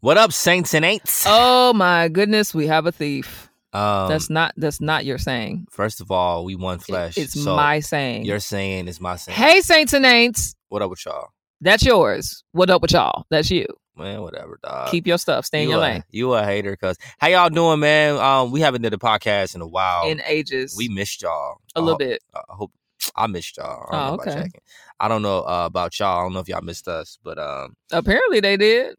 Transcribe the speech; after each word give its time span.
What 0.00 0.16
up, 0.16 0.32
saints 0.32 0.74
and 0.74 0.84
ain'ts? 0.84 1.24
Oh 1.26 1.72
my 1.72 2.08
goodness, 2.08 2.54
we 2.54 2.66
have 2.68 2.86
a 2.86 2.92
thief. 2.92 3.50
Um, 3.72 4.08
That's 4.08 4.30
not 4.30 4.54
that's 4.56 4.80
not 4.80 5.04
your 5.04 5.18
saying. 5.18 5.66
first 5.70 6.00
of 6.00 6.10
all, 6.10 6.44
we 6.44 6.54
one 6.54 6.78
flesh. 6.78 7.18
It's 7.18 7.34
so 7.42 7.54
my 7.56 7.80
saying. 7.80 8.24
Your 8.24 8.38
saying 8.40 8.88
is 8.88 9.00
my 9.00 9.16
saying. 9.16 9.36
Hey 9.36 9.60
saints 9.60 9.92
and 9.92 10.04
ain'ts, 10.06 10.54
What 10.68 10.80
up 10.82 10.90
with 10.90 11.04
y'all? 11.04 11.28
that's 11.60 11.84
yours. 11.84 12.44
What 12.52 12.70
up 12.70 12.80
with 12.80 12.92
y'all? 12.92 13.26
That's 13.30 13.50
you. 13.50 13.66
Man, 13.96 14.22
whatever, 14.22 14.58
dog. 14.62 14.90
Keep 14.90 15.06
your 15.08 15.18
stuff. 15.18 15.44
Stay 15.44 15.58
in 15.64 15.68
you 15.68 15.70
your 15.74 15.78
a, 15.80 15.82
lane. 15.82 16.04
You 16.10 16.32
a 16.32 16.44
hater, 16.44 16.76
cause 16.76 16.96
how 17.18 17.26
y'all 17.28 17.50
doing, 17.50 17.80
man? 17.80 18.16
Um, 18.16 18.52
we 18.52 18.60
haven't 18.60 18.82
did 18.82 18.94
a 18.94 18.98
podcast 18.98 19.54
in 19.56 19.60
a 19.60 19.66
while. 19.66 20.08
In 20.08 20.22
ages. 20.24 20.74
we 20.78 20.88
missed 20.88 21.20
y'all 21.22 21.60
a 21.74 21.80
I 21.80 21.82
little 21.82 21.94
ho- 21.94 21.98
bit. 21.98 22.22
I 22.34 22.40
hope 22.54 22.72
I 23.16 23.26
missed 23.26 23.56
y'all. 23.58 23.88
I 23.90 23.92
don't 23.92 24.00
Oh, 24.00 24.06
know 24.08 24.14
about 24.14 24.28
okay. 24.28 24.36
checking. 24.44 24.60
I 25.00 25.08
don't 25.08 25.22
know 25.22 25.38
uh, 25.40 25.66
about 25.66 25.98
y'all. 25.98 26.20
I 26.20 26.22
don't 26.22 26.32
know 26.32 26.40
if 26.40 26.48
y'all 26.48 26.62
missed 26.62 26.86
us, 26.88 27.18
but 27.22 27.38
um, 27.38 27.74
Apparently 27.92 28.40
they 28.40 28.56
did. 28.56 28.94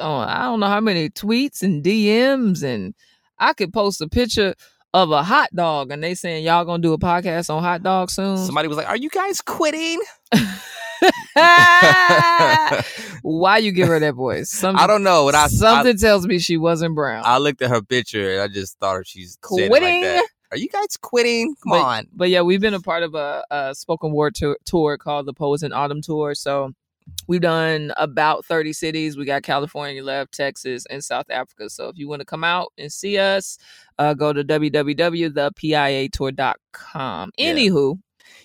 Oh, 0.00 0.16
I 0.18 0.42
don't 0.44 0.60
know 0.60 0.66
how 0.66 0.80
many 0.80 1.10
tweets 1.10 1.62
and 1.62 1.84
DMs 1.84 2.62
and 2.62 2.94
I 3.38 3.52
could 3.52 3.72
post 3.72 4.00
a 4.00 4.08
picture 4.08 4.54
of 4.94 5.10
a 5.10 5.22
hot 5.22 5.50
dog 5.54 5.90
and 5.90 6.02
they 6.02 6.14
saying 6.14 6.44
y'all 6.44 6.64
gonna 6.64 6.82
do 6.82 6.92
a 6.92 6.98
podcast 6.98 7.54
on 7.54 7.62
hot 7.62 7.82
dog 7.82 8.10
soon. 8.10 8.38
somebody 8.38 8.68
was 8.68 8.76
like, 8.76 8.88
"Are 8.88 8.96
you 8.96 9.10
guys 9.10 9.40
quitting?" 9.40 10.00
Why 13.22 13.58
you 13.58 13.72
give 13.72 13.88
her 13.88 14.00
that 14.00 14.14
voice? 14.14 14.50
Something, 14.50 14.82
I 14.82 14.86
don't 14.86 15.02
know. 15.02 15.24
What 15.24 15.34
I 15.34 15.44
I, 15.44 15.48
something 15.48 15.96
tells 15.98 16.26
me 16.26 16.38
she 16.38 16.56
wasn't 16.56 16.94
brown. 16.94 17.22
I 17.24 17.38
looked 17.38 17.62
at 17.62 17.70
her 17.70 17.82
picture 17.82 18.32
and 18.32 18.42
I 18.42 18.48
just 18.48 18.78
thought 18.78 19.06
she's 19.06 19.38
Quitting? 19.40 19.70
Like 19.70 19.82
that. 19.82 20.26
Are 20.50 20.56
you 20.56 20.68
guys 20.68 20.96
quitting? 20.96 21.54
Come 21.62 21.72
but, 21.72 21.82
on. 21.82 22.06
But 22.12 22.30
yeah, 22.30 22.40
we've 22.40 22.60
been 22.60 22.74
a 22.74 22.80
part 22.80 23.02
of 23.02 23.14
a, 23.14 23.44
a 23.50 23.74
spoken 23.74 24.12
word 24.12 24.34
tour, 24.34 24.56
tour 24.64 24.96
called 24.96 25.26
the 25.26 25.34
Poets 25.34 25.62
in 25.62 25.72
Autumn 25.72 26.00
Tour. 26.00 26.34
So 26.34 26.72
we've 27.26 27.40
done 27.40 27.92
about 27.96 28.44
30 28.44 28.72
cities. 28.72 29.16
We 29.16 29.24
got 29.24 29.42
California 29.42 30.02
left, 30.02 30.32
Texas, 30.32 30.84
and 30.90 31.02
South 31.04 31.26
Africa. 31.30 31.70
So 31.70 31.88
if 31.88 31.98
you 31.98 32.08
want 32.08 32.20
to 32.20 32.26
come 32.26 32.44
out 32.44 32.72
and 32.78 32.92
see 32.92 33.18
us, 33.18 33.58
uh, 33.98 34.14
go 34.14 34.32
to 34.32 34.44
www.thepiatour.com. 34.44 37.30
Anywho, 37.38 37.98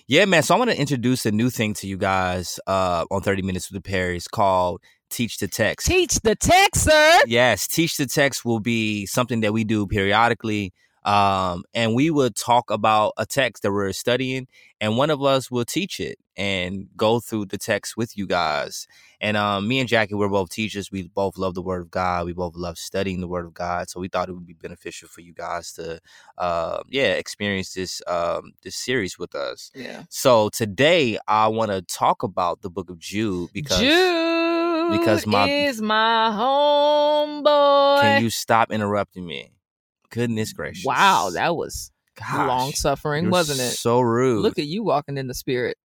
Yeah, 0.06 0.24
man. 0.24 0.42
So 0.42 0.54
I 0.54 0.58
want 0.58 0.70
to 0.70 0.80
introduce 0.80 1.26
a 1.26 1.32
new 1.32 1.50
thing 1.50 1.74
to 1.74 1.86
you 1.86 1.96
guys 1.96 2.58
uh, 2.66 3.04
on 3.10 3.22
30 3.22 3.42
Minutes 3.42 3.70
with 3.70 3.82
the 3.82 3.90
Perrys 3.90 4.28
called 4.30 4.80
Teach 5.10 5.38
the 5.38 5.48
Text. 5.48 5.86
teach 5.86 6.14
the 6.20 6.36
Texer. 6.36 7.20
yes, 7.26 7.66
Teach 7.68 7.96
the 7.96 8.06
Text 8.06 8.44
will 8.44 8.60
be 8.60 9.06
something 9.06 9.40
that 9.40 9.52
we 9.52 9.64
do 9.64 9.86
periodically. 9.86 10.72
Um, 11.04 11.64
and 11.74 11.94
we 11.94 12.10
would 12.10 12.34
talk 12.36 12.70
about 12.70 13.12
a 13.18 13.26
text 13.26 13.62
that 13.62 13.72
we're 13.72 13.92
studying, 13.92 14.46
and 14.80 14.96
one 14.96 15.10
of 15.10 15.22
us 15.22 15.50
will 15.50 15.64
teach 15.64 16.00
it 16.00 16.18
and 16.36 16.88
go 16.96 17.20
through 17.20 17.46
the 17.46 17.58
text 17.58 17.96
with 17.96 18.16
you 18.16 18.26
guys. 18.26 18.86
And 19.20 19.36
um, 19.36 19.68
me 19.68 19.78
and 19.80 19.88
Jackie, 19.88 20.14
we're 20.14 20.28
both 20.28 20.50
teachers. 20.50 20.90
We 20.90 21.08
both 21.08 21.38
love 21.38 21.54
the 21.54 21.62
Word 21.62 21.82
of 21.82 21.90
God. 21.90 22.26
We 22.26 22.32
both 22.32 22.56
love 22.56 22.76
studying 22.76 23.20
the 23.20 23.28
Word 23.28 23.46
of 23.46 23.54
God. 23.54 23.88
So 23.88 24.00
we 24.00 24.08
thought 24.08 24.28
it 24.28 24.32
would 24.32 24.46
be 24.46 24.54
beneficial 24.54 25.08
for 25.08 25.20
you 25.20 25.32
guys 25.32 25.72
to, 25.74 26.00
uh, 26.38 26.82
yeah, 26.88 27.12
experience 27.14 27.74
this 27.74 28.02
um, 28.06 28.52
this 28.62 28.76
series 28.76 29.18
with 29.18 29.34
us. 29.34 29.70
Yeah. 29.74 30.04
So 30.08 30.48
today 30.48 31.18
I 31.28 31.48
want 31.48 31.70
to 31.70 31.82
talk 31.82 32.22
about 32.22 32.62
the 32.62 32.70
book 32.70 32.90
of 32.90 32.98
Jude 32.98 33.50
because 33.52 33.80
Jude 33.80 34.92
because 34.92 35.26
my- 35.26 35.48
is 35.48 35.80
my 35.80 36.30
homeboy. 36.34 38.00
can 38.00 38.22
you 38.22 38.30
stop 38.30 38.70
interrupting 38.70 39.26
me? 39.26 39.52
Goodness 40.10 40.52
gracious! 40.52 40.84
wow, 40.84 41.30
that 41.34 41.56
was 41.56 41.90
Gosh, 42.16 42.48
long 42.48 42.72
suffering, 42.72 43.30
wasn't 43.30 43.60
it? 43.60 43.72
So 43.76 44.00
rude. 44.00 44.42
Look 44.42 44.58
at 44.58 44.66
you 44.66 44.82
walking 44.84 45.16
in 45.18 45.26
the 45.26 45.34
spirit. 45.34 45.76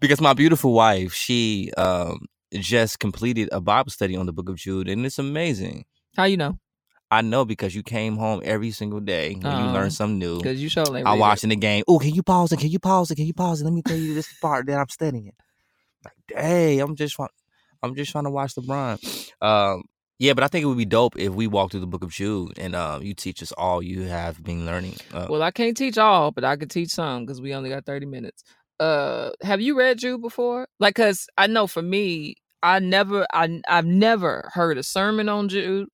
because 0.00 0.20
my 0.20 0.32
beautiful 0.32 0.72
wife, 0.72 1.12
she 1.12 1.70
um 1.76 2.26
just 2.52 2.98
completed 2.98 3.48
a 3.52 3.60
Bible 3.60 3.90
study 3.90 4.16
on 4.16 4.26
the 4.26 4.32
book 4.32 4.48
of 4.48 4.56
Jude, 4.56 4.88
and 4.88 5.04
it's 5.04 5.18
amazing. 5.18 5.84
How 6.16 6.24
you 6.24 6.36
know? 6.36 6.58
I 7.10 7.20
know 7.20 7.44
because 7.44 7.74
you 7.74 7.82
came 7.82 8.16
home 8.16 8.40
every 8.44 8.70
single 8.72 9.00
day 9.00 9.32
and 9.34 9.42
you 9.42 9.48
Uh, 9.48 9.72
learned 9.72 9.92
something 9.92 10.18
new. 10.18 10.38
Because 10.38 10.60
you 10.60 10.68
showed 10.68 10.88
like 10.88 11.06
I'm 11.06 11.18
watching 11.18 11.50
the 11.50 11.56
game. 11.56 11.84
Oh, 11.86 11.98
can 11.98 12.14
you 12.14 12.22
pause 12.22 12.50
it? 12.52 12.58
Can 12.58 12.70
you 12.70 12.78
pause 12.80 13.10
it? 13.10 13.16
Can 13.16 13.26
you 13.26 13.34
pause 13.34 13.60
it? 13.60 13.64
Let 13.64 13.72
me 13.72 13.82
tell 13.82 13.96
you 13.96 14.14
this 14.14 14.26
part 14.40 14.66
that 14.66 14.78
I'm 14.78 14.88
studying. 14.88 15.32
Like, 16.04 16.14
dang, 16.28 16.80
I'm 16.80 16.96
just 16.96 17.14
trying. 17.14 17.28
I'm 17.82 17.94
just 17.94 18.10
trying 18.10 18.24
to 18.24 18.30
watch 18.30 18.54
LeBron. 18.54 18.98
Um, 19.42 19.82
yeah, 20.18 20.32
but 20.32 20.44
I 20.44 20.48
think 20.48 20.62
it 20.62 20.66
would 20.66 20.78
be 20.78 20.84
dope 20.84 21.18
if 21.18 21.32
we 21.32 21.46
walk 21.46 21.70
through 21.70 21.80
the 21.80 21.86
book 21.86 22.04
of 22.04 22.10
Jude 22.10 22.58
and 22.58 22.74
um, 22.74 23.02
you 23.02 23.14
teach 23.14 23.42
us 23.42 23.52
all 23.52 23.82
you 23.82 24.02
have 24.02 24.42
been 24.42 24.64
learning. 24.64 24.96
Uh, 25.12 25.26
Well, 25.28 25.42
I 25.42 25.50
can't 25.50 25.76
teach 25.76 25.98
all, 25.98 26.30
but 26.30 26.44
I 26.44 26.56
could 26.56 26.70
teach 26.70 26.90
some 26.90 27.24
because 27.24 27.40
we 27.40 27.54
only 27.54 27.70
got 27.70 27.84
30 27.84 28.06
minutes. 28.06 28.44
Uh, 28.80 29.30
have 29.42 29.60
you 29.60 29.76
read 29.76 29.98
Jude 29.98 30.20
before? 30.20 30.68
Like, 30.80 30.94
cause 30.94 31.26
I 31.38 31.46
know 31.46 31.66
for 31.66 31.82
me, 31.82 32.36
I 32.62 32.78
never, 32.78 33.26
I, 33.32 33.60
I've 33.68 33.86
never 33.86 34.50
heard 34.54 34.78
a 34.78 34.82
sermon 34.82 35.28
on 35.28 35.48
Jude. 35.48 35.88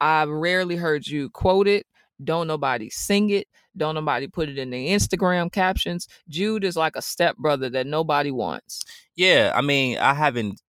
I've 0.00 0.28
rarely 0.28 0.76
heard 0.76 1.06
you 1.06 1.30
quote 1.30 1.68
it. 1.68 1.86
Don't 2.22 2.46
nobody 2.46 2.90
sing 2.90 3.30
it. 3.30 3.48
Don't 3.76 3.94
nobody 3.94 4.28
put 4.28 4.48
it 4.48 4.58
in 4.58 4.70
the 4.70 4.88
Instagram 4.88 5.50
captions. 5.50 6.06
Jude 6.28 6.64
is 6.64 6.76
like 6.76 6.94
a 6.94 7.02
stepbrother 7.02 7.70
that 7.70 7.86
nobody 7.86 8.30
wants. 8.30 8.82
yeah, 9.16 9.52
I 9.54 9.60
mean, 9.62 9.98
I 9.98 10.14
haven't 10.14 10.60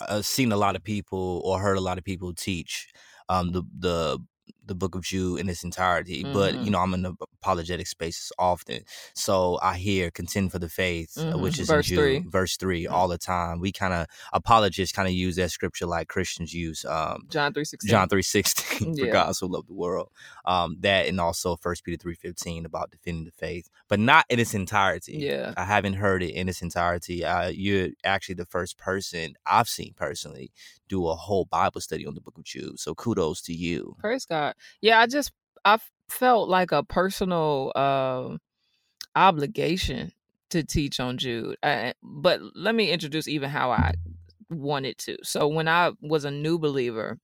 uh, 0.00 0.22
seen 0.22 0.52
a 0.52 0.56
lot 0.56 0.76
of 0.76 0.84
people 0.84 1.42
or 1.44 1.60
heard 1.60 1.76
a 1.78 1.80
lot 1.80 1.98
of 1.98 2.04
people 2.04 2.32
teach 2.34 2.88
um, 3.28 3.52
the 3.52 3.62
the 3.78 4.18
the 4.66 4.74
book 4.74 4.94
of 4.94 5.02
Jude 5.02 5.40
in 5.40 5.48
its 5.48 5.64
entirety. 5.64 6.24
But 6.24 6.54
Mhm. 6.54 6.64
you 6.64 6.70
know, 6.70 6.80
I'm 6.80 6.94
in 6.94 7.02
the 7.02 7.14
apologetic 7.40 7.86
spaces 7.86 8.32
often, 8.38 8.82
so 9.14 9.58
I 9.62 9.76
hear 9.76 10.10
contend 10.10 10.52
for 10.52 10.58
the 10.58 10.68
faith, 10.68 11.16
uh, 11.16 11.22
Mhm. 11.36 11.40
which 11.40 11.58
is 11.60 11.68
Verse 11.68 11.86
in 11.90 11.96
Jude, 11.96 12.22
three. 12.24 12.30
verse 12.30 12.56
3 12.56 12.84
Mhm. 12.84 12.92
all 12.92 13.08
the 13.08 13.18
time. 13.18 13.60
We 13.60 13.72
kind 13.72 13.94
of 13.94 14.06
apologists 14.32 14.94
kind 14.94 15.08
of 15.08 15.14
use 15.14 15.36
that 15.36 15.50
scripture 15.50 15.86
like 15.86 16.08
Christians 16.08 16.52
use. 16.52 16.84
Um, 16.84 17.26
John 17.30 17.52
3.16. 17.54 17.88
John 17.88 18.08
three 18.08 18.22
sixteen 18.22 18.94
for 18.96 19.06
Yeah. 19.06 19.12
God 19.12 19.36
so 19.36 19.46
loved 19.46 19.68
the 19.68 19.74
world. 19.74 20.10
Um, 20.44 20.76
that 20.80 21.06
and 21.06 21.20
also 21.20 21.56
First 21.56 21.84
Peter 21.84 21.96
three 21.96 22.14
fifteen 22.16 22.64
about 22.66 22.90
defending 22.90 23.24
the 23.24 23.30
faith, 23.32 23.68
but 23.88 23.98
not 24.00 24.26
in 24.28 24.38
its 24.40 24.54
entirety. 24.54 25.18
Yeah. 25.18 25.54
I 25.56 25.64
haven't 25.64 25.94
heard 25.94 26.22
it 26.22 26.32
in 26.34 26.48
its 26.48 26.62
entirety. 26.62 27.24
Uh, 27.24 27.48
you're 27.48 27.90
actually 28.04 28.34
the 28.36 28.46
first 28.46 28.76
person 28.78 29.34
I've 29.46 29.68
seen 29.68 29.94
personally 29.96 30.50
do 30.88 31.06
a 31.08 31.14
whole 31.16 31.44
Bible 31.44 31.80
study 31.80 32.06
on 32.06 32.14
the 32.14 32.20
Book 32.20 32.38
of 32.38 32.44
Jude. 32.44 32.78
So 32.78 32.94
kudos 32.94 33.40
to 33.42 33.52
you. 33.54 33.96
Praise 33.98 34.24
God. 34.24 34.54
Yeah, 34.80 35.00
I 35.00 35.06
just 35.06 35.32
i 35.64 35.78
felt 36.08 36.48
like 36.48 36.72
a 36.72 36.82
personal 36.84 37.72
um 37.76 38.38
obligation 39.14 40.12
to 40.50 40.62
teach 40.62 41.00
on 41.00 41.18
Jude. 41.18 41.56
Uh, 41.62 41.92
but 42.02 42.40
let 42.54 42.74
me 42.74 42.90
introduce 42.90 43.28
even 43.28 43.50
how 43.50 43.70
I 43.70 43.94
wanted 44.50 44.98
to. 44.98 45.16
So 45.22 45.48
when 45.48 45.68
I 45.68 45.92
was 46.00 46.24
a 46.24 46.30
new 46.30 46.58
believer, 46.58 47.18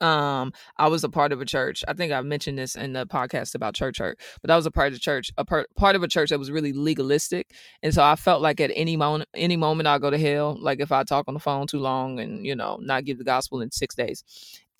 um 0.00 0.52
i 0.76 0.88
was 0.88 1.04
a 1.04 1.08
part 1.08 1.30
of 1.32 1.40
a 1.40 1.44
church 1.44 1.84
i 1.86 1.92
think 1.92 2.12
i 2.12 2.20
mentioned 2.20 2.58
this 2.58 2.74
in 2.74 2.92
the 2.92 3.06
podcast 3.06 3.54
about 3.54 3.74
church 3.74 3.98
hurt 3.98 4.18
but 4.42 4.50
i 4.50 4.56
was 4.56 4.66
a 4.66 4.70
part 4.70 4.88
of 4.88 4.92
the 4.92 4.98
church 4.98 5.30
a 5.38 5.44
part, 5.44 5.68
part 5.76 5.94
of 5.94 6.02
a 6.02 6.08
church 6.08 6.30
that 6.30 6.38
was 6.38 6.50
really 6.50 6.72
legalistic 6.72 7.52
and 7.82 7.94
so 7.94 8.02
i 8.02 8.16
felt 8.16 8.42
like 8.42 8.60
at 8.60 8.72
any 8.74 8.96
moment 8.96 9.28
any 9.34 9.56
moment 9.56 9.86
i'll 9.86 10.00
go 10.00 10.10
to 10.10 10.18
hell 10.18 10.58
like 10.60 10.80
if 10.80 10.90
i 10.90 11.04
talk 11.04 11.26
on 11.28 11.34
the 11.34 11.40
phone 11.40 11.66
too 11.66 11.78
long 11.78 12.18
and 12.18 12.44
you 12.44 12.56
know 12.56 12.76
not 12.82 13.04
give 13.04 13.18
the 13.18 13.24
gospel 13.24 13.60
in 13.60 13.70
six 13.70 13.94
days 13.94 14.24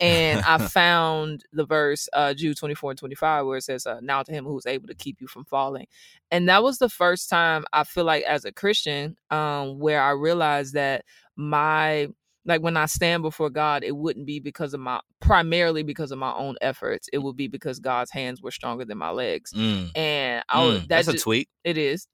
and 0.00 0.40
i 0.42 0.58
found 0.68 1.44
the 1.52 1.64
verse 1.64 2.08
uh 2.12 2.34
jude 2.34 2.56
24 2.56 2.90
and 2.92 2.98
25 2.98 3.46
where 3.46 3.58
it 3.58 3.62
says 3.62 3.86
uh, 3.86 4.00
now 4.02 4.22
to 4.22 4.32
him 4.32 4.44
who 4.44 4.58
is 4.58 4.66
able 4.66 4.86
to 4.88 4.94
keep 4.94 5.20
you 5.20 5.26
from 5.26 5.44
falling 5.44 5.86
and 6.30 6.48
that 6.48 6.62
was 6.62 6.78
the 6.78 6.88
first 6.88 7.28
time 7.28 7.64
i 7.72 7.84
feel 7.84 8.04
like 8.04 8.24
as 8.24 8.44
a 8.44 8.52
christian 8.52 9.16
um 9.30 9.78
where 9.78 10.02
i 10.02 10.10
realized 10.10 10.74
that 10.74 11.04
my 11.36 12.08
like 12.46 12.60
when 12.60 12.76
I 12.76 12.86
stand 12.86 13.22
before 13.22 13.50
God, 13.50 13.84
it 13.84 13.96
wouldn't 13.96 14.26
be 14.26 14.38
because 14.38 14.74
of 14.74 14.80
my 14.80 15.00
primarily 15.20 15.82
because 15.82 16.10
of 16.10 16.18
my 16.18 16.32
own 16.34 16.56
efforts. 16.60 17.08
It 17.12 17.18
would 17.18 17.36
be 17.36 17.48
because 17.48 17.78
God's 17.78 18.10
hands 18.10 18.42
were 18.42 18.50
stronger 18.50 18.84
than 18.84 18.98
my 18.98 19.10
legs. 19.10 19.52
Mm, 19.52 19.90
And 19.96 20.44
I 20.48 20.56
mm, 20.58 20.80
that 20.80 20.88
that's 20.88 21.08
a 21.08 21.14
tweet. 21.14 21.48
it 21.64 21.78
is. 21.78 22.06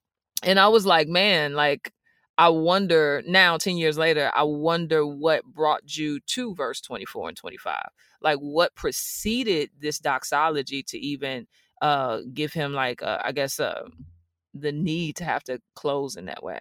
And 0.42 0.58
I 0.58 0.68
was 0.68 0.86
like, 0.86 1.08
man, 1.08 1.54
like 1.54 1.92
I 2.40 2.48
wonder 2.48 3.22
now, 3.26 3.58
10 3.58 3.76
years 3.76 3.98
later, 3.98 4.30
I 4.34 4.44
wonder 4.44 5.06
what 5.06 5.44
brought 5.44 5.94
you 5.94 6.20
to 6.20 6.54
verse 6.54 6.80
24 6.80 7.28
and 7.28 7.36
25. 7.36 7.82
Like 8.22 8.38
what 8.38 8.74
preceded 8.74 9.68
this 9.78 9.98
doxology 9.98 10.82
to 10.84 10.98
even 10.98 11.46
uh 11.82 12.20
give 12.32 12.52
him 12.54 12.72
like 12.72 13.02
uh, 13.02 13.18
I 13.22 13.32
guess 13.32 13.60
uh 13.60 13.82
the 14.54 14.72
need 14.72 15.16
to 15.16 15.24
have 15.24 15.44
to 15.44 15.60
close 15.74 16.16
in 16.16 16.24
that 16.26 16.42
way. 16.42 16.60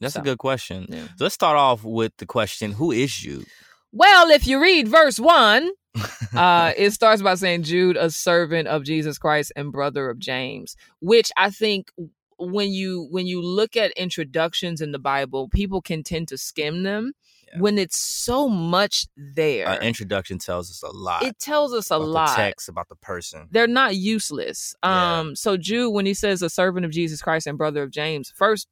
That's 0.00 0.14
So, 0.14 0.20
a 0.20 0.24
good 0.24 0.38
question. 0.38 0.86
Yeah. 0.88 1.06
So 1.16 1.24
let's 1.24 1.34
start 1.34 1.56
off 1.56 1.84
with 1.84 2.12
the 2.18 2.26
question: 2.26 2.72
Who 2.72 2.90
is 2.90 3.12
Jude? 3.12 3.46
Well, 3.92 4.30
if 4.30 4.46
you 4.48 4.60
read 4.60 4.88
verse 4.88 5.20
one, 5.20 5.70
uh, 6.36 6.72
it 6.76 6.90
starts 6.92 7.22
by 7.22 7.34
saying 7.36 7.64
Jude, 7.64 7.96
a 7.96 8.10
servant 8.10 8.66
of 8.68 8.82
Jesus 8.84 9.16
Christ 9.18 9.52
and 9.56 9.70
brother 9.72 10.10
of 10.10 10.18
James, 10.18 10.76
which 11.00 11.30
I 11.36 11.50
think 11.50 11.92
when 12.40 12.72
you 12.72 13.06
when 13.10 13.26
you 13.26 13.42
look 13.42 13.76
at 13.76 13.92
introductions 13.92 14.80
in 14.80 14.92
the 14.92 14.98
Bible, 14.98 15.48
people 15.48 15.80
can 15.82 16.02
tend 16.02 16.28
to 16.28 16.38
skim 16.38 16.82
them 16.82 17.12
Yeah. 17.52 17.60
when 17.60 17.78
it's 17.78 17.96
so 17.96 18.48
much 18.48 19.06
there. 19.16 19.68
Uh, 19.68 19.78
introduction 19.78 20.38
tells 20.38 20.70
us 20.70 20.82
a 20.82 20.90
lot. 20.94 21.22
it 21.22 21.38
tells 21.38 21.72
us 21.74 21.90
a 21.90 21.96
about 21.96 22.08
lot. 22.08 22.28
The 22.36 22.42
text 22.42 22.68
about 22.68 22.88
the 22.88 22.96
person. 22.96 23.48
They're 23.50 23.66
not 23.66 23.96
useless. 23.96 24.74
Yeah. 24.82 25.18
Um, 25.20 25.36
so 25.36 25.56
Jude, 25.56 25.92
when 25.92 26.06
he 26.06 26.14
says 26.14 26.42
a 26.42 26.48
servant 26.50 26.86
of 26.86 26.92
Jesus 26.92 27.20
Christ 27.22 27.46
and 27.46 27.58
brother 27.58 27.82
of 27.82 27.90
James, 27.90 28.32
first 28.34 28.68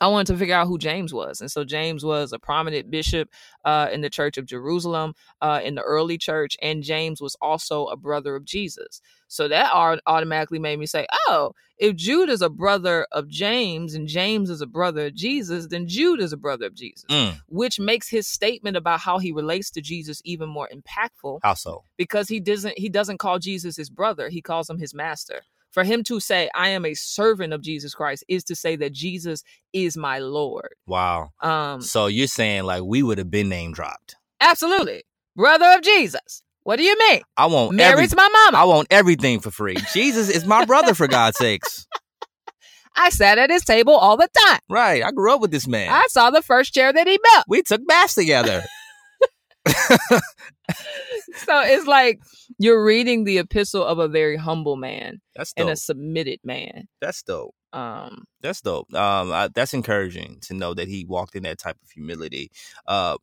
I 0.00 0.08
wanted 0.08 0.26
to 0.34 0.38
figure 0.38 0.54
out 0.54 0.66
who 0.66 0.76
James 0.78 1.14
was. 1.14 1.40
And 1.40 1.50
so 1.50 1.64
James 1.64 2.04
was 2.04 2.32
a 2.32 2.38
prominent 2.38 2.90
bishop 2.90 3.30
uh, 3.64 3.88
in 3.90 4.02
the 4.02 4.10
Church 4.10 4.36
of 4.36 4.44
Jerusalem 4.44 5.14
uh, 5.40 5.60
in 5.64 5.74
the 5.74 5.82
early 5.82 6.18
church. 6.18 6.56
And 6.60 6.82
James 6.82 7.20
was 7.22 7.34
also 7.40 7.86
a 7.86 7.96
brother 7.96 8.36
of 8.36 8.44
Jesus. 8.44 9.00
So 9.28 9.48
that 9.48 9.72
automatically 10.06 10.58
made 10.58 10.78
me 10.78 10.86
say, 10.86 11.06
oh, 11.26 11.52
if 11.78 11.96
Jude 11.96 12.28
is 12.28 12.42
a 12.42 12.48
brother 12.50 13.06
of 13.10 13.26
James 13.28 13.94
and 13.94 14.06
James 14.06 14.50
is 14.50 14.60
a 14.60 14.66
brother 14.66 15.06
of 15.06 15.14
Jesus, 15.14 15.66
then 15.66 15.88
Jude 15.88 16.20
is 16.20 16.32
a 16.32 16.36
brother 16.36 16.66
of 16.66 16.74
Jesus, 16.74 17.04
Mm. 17.10 17.40
which 17.48 17.80
makes 17.80 18.08
his 18.08 18.26
statement 18.26 18.76
about 18.76 19.00
how 19.00 19.18
he 19.18 19.32
relates 19.32 19.70
to 19.72 19.80
Jesus 19.80 20.20
even 20.24 20.48
more 20.48 20.68
impactful 20.72 21.40
How 21.42 21.54
so? 21.54 21.84
because 21.96 22.28
he 22.28 22.38
doesn't 22.38 22.78
he 22.78 22.88
doesn't 22.88 23.18
call 23.18 23.38
Jesus 23.38 23.76
his 23.76 23.90
brother, 23.90 24.28
he 24.28 24.40
calls 24.40 24.70
him 24.70 24.78
his 24.78 24.94
master. 24.94 25.42
For 25.72 25.84
him 25.84 26.02
to 26.04 26.20
say, 26.20 26.48
I 26.54 26.70
am 26.70 26.84
a 26.86 26.94
servant 26.94 27.52
of 27.52 27.60
Jesus 27.60 27.94
Christ, 27.94 28.24
is 28.28 28.44
to 28.44 28.54
say 28.56 28.76
that 28.76 28.92
Jesus 28.92 29.42
is 29.74 29.96
my 29.96 30.18
Lord. 30.18 30.70
Wow. 30.86 31.30
Um, 31.42 31.80
So 31.82 32.06
you're 32.06 32.26
saying 32.28 32.64
like 32.64 32.82
we 32.82 33.02
would 33.02 33.18
have 33.18 33.30
been 33.30 33.48
name 33.48 33.72
dropped. 33.72 34.16
absolutely. 34.40 35.02
Brother 35.36 35.66
of 35.76 35.82
Jesus. 35.82 36.42
What 36.62 36.76
do 36.76 36.82
you 36.82 36.96
mean? 36.98 37.20
I 37.36 37.46
want 37.46 37.78
every, 37.78 37.94
Mary's 37.96 38.16
my 38.16 38.28
mama. 38.28 38.56
I 38.58 38.64
want 38.64 38.88
everything 38.90 39.40
for 39.40 39.50
free. 39.50 39.76
Jesus 39.92 40.28
is 40.30 40.46
my 40.46 40.64
brother 40.64 40.94
for 40.94 41.06
God's 41.06 41.36
sakes. 41.36 41.86
I 42.96 43.10
sat 43.10 43.36
at 43.36 43.50
his 43.50 43.62
table 43.62 43.92
all 43.94 44.16
the 44.16 44.28
time. 44.46 44.60
Right. 44.70 45.04
I 45.04 45.10
grew 45.12 45.34
up 45.34 45.42
with 45.42 45.50
this 45.50 45.68
man. 45.68 45.90
I 45.90 46.06
saw 46.08 46.30
the 46.30 46.40
first 46.42 46.72
chair 46.72 46.90
that 46.92 47.06
he 47.06 47.18
built. 47.22 47.44
we 47.48 47.62
took 47.62 47.86
baths 47.86 48.14
together. 48.14 48.64
So 51.44 51.60
it's 51.60 51.86
like 51.86 52.20
you're 52.58 52.84
reading 52.84 53.24
the 53.24 53.38
epistle 53.38 53.84
of 53.84 53.98
a 53.98 54.08
very 54.08 54.36
humble 54.36 54.76
man 54.76 55.20
That's 55.34 55.52
and 55.56 55.68
a 55.68 55.76
submitted 55.76 56.40
man. 56.44 56.88
That's 57.00 57.22
dope. 57.22 57.54
Um, 57.72 58.24
That's 58.40 58.62
dope. 58.62 58.92
Um, 58.94 59.32
I, 59.32 59.48
that's 59.54 59.74
encouraging 59.74 60.38
to 60.42 60.54
know 60.54 60.72
that 60.72 60.88
he 60.88 61.04
walked 61.04 61.34
in 61.36 61.42
that 61.42 61.58
type 61.58 61.76
of 61.82 61.90
humility. 61.90 62.50
Uh, 62.86 63.18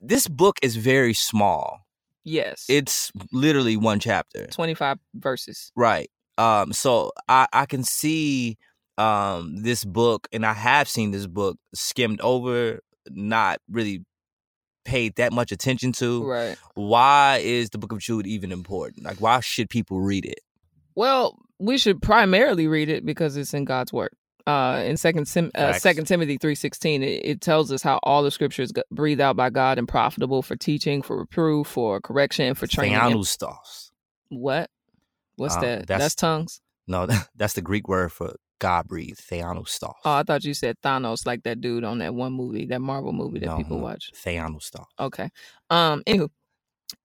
this 0.00 0.26
book 0.26 0.58
is 0.60 0.76
very 0.76 1.14
small. 1.14 1.86
yes. 2.24 2.66
It's 2.68 3.12
literally 3.32 3.76
one 3.76 4.00
chapter. 4.00 4.46
25 4.48 4.98
verses. 5.14 5.70
Right. 5.76 6.10
Um, 6.36 6.72
so 6.72 7.12
I, 7.28 7.46
I 7.52 7.66
can 7.66 7.84
see 7.84 8.58
um 8.96 9.56
this 9.62 9.84
book 9.84 10.28
and 10.32 10.46
I 10.46 10.52
have 10.52 10.88
seen 10.88 11.10
this 11.10 11.26
book 11.26 11.58
skimmed 11.74 12.20
over, 12.20 12.80
not 13.08 13.58
really 13.70 14.04
paid 14.84 15.16
that 15.16 15.32
much 15.32 15.50
attention 15.52 15.92
to. 15.92 16.24
Right. 16.24 16.56
Why 16.74 17.40
is 17.42 17.70
the 17.70 17.78
book 17.78 17.92
of 17.92 17.98
Jude 17.98 18.26
even 18.26 18.52
important? 18.52 19.04
Like 19.04 19.18
why 19.18 19.40
should 19.40 19.68
people 19.70 20.00
read 20.00 20.24
it? 20.24 20.40
Well, 20.94 21.38
we 21.58 21.78
should 21.78 22.00
primarily 22.02 22.66
read 22.68 22.88
it 22.88 23.04
because 23.04 23.36
it's 23.36 23.54
in 23.54 23.64
God's 23.64 23.92
word. 23.92 24.10
Uh, 24.46 24.82
in 24.84 24.96
Second 24.98 25.26
Sim- 25.26 25.50
uh, 25.54 25.72
Second 25.72 26.04
Timothy 26.06 26.36
three 26.36 26.54
sixteen, 26.54 27.02
it, 27.02 27.22
it 27.24 27.40
tells 27.40 27.72
us 27.72 27.82
how 27.82 27.98
all 28.02 28.22
the 28.22 28.30
scriptures 28.30 28.72
g- 28.72 28.82
breathed 28.90 29.20
out 29.22 29.36
by 29.36 29.48
God 29.48 29.78
and 29.78 29.88
profitable 29.88 30.42
for 30.42 30.54
teaching, 30.54 31.00
for 31.00 31.16
reproof, 31.18 31.66
for 31.66 31.98
correction, 32.00 32.54
for 32.54 32.66
training. 32.66 32.92
in- 32.94 33.00
Theopneustos. 33.00 33.90
What? 34.28 34.68
What's 35.36 35.56
Uh, 35.56 35.60
that? 35.60 35.86
that's- 35.86 36.00
That's, 36.00 36.14
tongues. 36.14 36.60
No, 36.86 37.06
that's 37.36 37.54
the 37.54 37.62
Greek 37.62 37.88
word 37.88 38.12
for 38.12 38.34
God 38.60 38.86
breathed. 38.88 39.20
Theopneustos. 39.28 39.92
Oh, 40.04 40.12
I 40.12 40.22
thought 40.22 40.44
you 40.44 40.54
said 40.54 40.76
Thanos, 40.82 41.26
like 41.26 41.42
that 41.44 41.60
dude 41.60 41.84
on 41.84 41.98
that 41.98 42.14
one 42.14 42.32
movie, 42.32 42.66
that 42.66 42.80
Marvel 42.80 43.12
movie 43.12 43.40
that 43.40 43.46
No, 43.46 43.56
people 43.56 43.78
no. 43.78 43.84
watch. 43.84 44.10
Theopneustos. 44.14 44.84
Okay. 44.98 45.28
Um. 45.70 46.02
Anywho, 46.06 46.28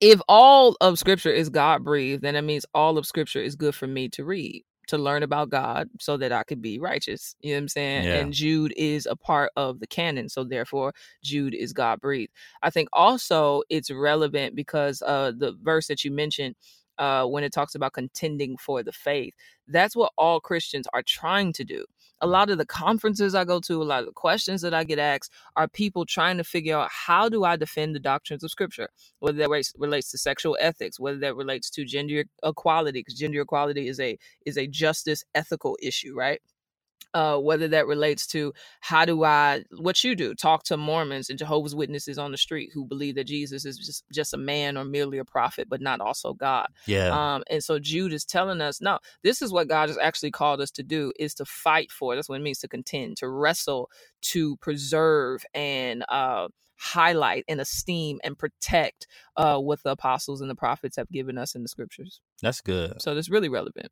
if 0.02 0.22
all 0.28 0.78
of 0.82 1.00
Scripture 1.00 1.32
is 1.32 1.50
God 1.50 1.84
breathed, 1.84 2.22
then 2.24 2.36
it 2.36 2.42
means 2.44 2.66
all 2.74 2.98
of 2.98 3.06
Scripture 3.06 3.42
is 3.42 3.56
good 3.56 3.76
for 3.76 3.88
me 3.88 4.10
to 4.10 4.24
read, 4.24 4.64
to 4.88 4.98
learn 4.98 5.24
about 5.24 5.50
God, 5.50 5.90
so 6.00 6.18
that 6.18 6.32
I 6.32 6.44
could 6.44 6.62
be 6.62 6.80
righteous. 6.80 7.36
You 7.42 7.52
know 7.52 7.58
what 7.58 7.62
I'm 7.62 7.68
saying? 7.70 8.04
Yeah. 8.06 8.16
And 8.16 8.34
Jude 8.34 8.74
is 8.78 9.06
a 9.06 9.16
part 9.16 9.52
of 9.58 9.80
the 9.80 9.88
canon, 9.88 10.30
so 10.30 10.44
therefore 10.44 10.94
Jude 11.24 11.56
is 11.56 11.74
God 11.74 12.00
breathed. 12.00 12.32
I 12.62 12.70
think 12.70 12.90
also 12.94 13.64
it's 13.70 13.92
relevant 13.92 14.56
because 14.56 15.02
uh 15.02 15.32
the 15.38 15.58
verse 15.62 15.88
that 15.88 16.04
you 16.04 16.12
mentioned. 16.12 16.56
Uh, 17.00 17.26
when 17.26 17.46
it 17.46 17.54
talks 17.54 17.76
about 17.76 17.94
contending 17.94 18.58
for 18.58 18.84
the 18.84 18.92
faith, 18.92 19.34
that's 19.70 19.96
what 19.96 20.12
all 20.18 20.40
Christians 20.42 20.86
are 20.94 21.02
trying 21.02 21.54
to 21.54 21.64
do. 21.64 21.86
A 22.22 22.28
lot 22.28 22.50
of 22.50 22.58
the 22.58 22.66
conferences 22.66 23.34
I 23.34 23.46
go 23.46 23.62
to, 23.62 23.82
a 23.82 23.84
lot 23.84 24.02
of 24.02 24.08
the 24.08 24.12
questions 24.12 24.62
that 24.64 24.74
I 24.74 24.84
get 24.84 25.00
asked 25.00 25.32
are 25.56 25.70
people 25.70 26.06
trying 26.06 26.36
to 26.38 26.44
figure 26.44 26.78
out 26.78 26.90
how 26.92 27.30
do 27.30 27.46
I 27.46 27.56
defend 27.56 27.96
the 27.96 28.00
doctrines 28.02 28.44
of 28.44 28.52
Scripture, 28.52 28.90
whether 29.20 29.38
that 29.38 29.50
relates, 29.50 29.74
relates 29.78 30.12
to 30.12 30.18
sexual 30.18 30.58
ethics, 30.60 31.00
whether 31.00 31.20
that 31.20 31.38
relates 31.38 31.70
to 31.72 31.86
gender 31.86 32.26
equality, 32.44 33.00
because 33.00 33.14
gender 33.14 33.40
equality 33.40 33.88
is 33.88 34.00
a 34.02 34.18
is 34.46 34.58
a 34.58 34.68
justice 34.68 35.24
ethical 35.34 35.78
issue, 35.82 36.14
right? 36.14 36.42
Uh, 37.16 37.40
whether 37.40 37.68
that 37.68 37.88
relates 37.88 38.28
to 38.28 38.54
how 38.82 39.04
do 39.04 39.24
I 39.24 39.64
what 39.78 40.04
you 40.04 40.16
do 40.16 40.36
talk 40.36 40.64
to 40.66 40.78
Mormons 40.78 41.32
and 41.32 41.40
Jehovah's 41.40 41.74
Witnesses 41.74 42.20
on 42.20 42.32
the 42.32 42.38
street 42.38 42.70
who 42.72 42.86
believe 42.86 43.16
that 43.16 43.24
Jesus 43.24 43.66
is 43.66 43.80
just 43.80 44.04
just 44.12 44.36
a 44.36 44.38
man 44.38 44.78
or 44.78 44.86
merely 44.86 45.18
a 45.18 45.26
prophet, 45.26 45.68
but 45.68 45.82
not 45.82 46.02
also 46.02 46.36
God. 46.36 46.68
Yeah. 46.86 47.08
Um, 47.08 47.44
and 47.50 47.64
so 47.64 47.80
Jude 47.80 48.14
is 48.14 48.26
telling 48.26 48.62
us, 48.62 48.80
no, 48.80 49.00
this 49.24 49.42
is 49.42 49.52
what 49.52 49.68
God 49.68 49.90
has 49.90 49.98
actually 49.98 50.30
called 50.30 50.62
us 50.62 50.70
to 50.72 50.84
do: 50.84 51.12
is 51.20 51.34
to 51.36 51.46
fight 51.46 51.92
for. 51.92 52.16
That's 52.16 52.30
what 52.30 52.40
it 52.40 52.44
means 52.44 52.60
to 52.60 52.68
contend, 52.68 53.18
to 53.18 53.28
wrestle, 53.28 53.90
to 54.22 54.58
preserve, 54.58 55.44
and 55.56 56.06
uh, 56.10 56.50
highlight 56.80 57.44
and 57.48 57.60
esteem 57.60 58.20
and 58.24 58.38
protect 58.38 59.06
uh, 59.36 59.58
what 59.60 59.84
the 59.84 59.92
apostles 59.92 60.42
and 60.42 60.50
the 60.50 60.56
prophets 60.56 60.96
have 60.96 61.10
given 61.10 61.38
us 61.38 61.54
in 61.54 61.62
the 61.62 61.68
scriptures. 61.68 62.22
that's 62.42 62.62
good. 62.62 63.02
So 63.02 63.14
that's 63.14 63.30
really 63.30 63.50
relevant. 63.50 63.92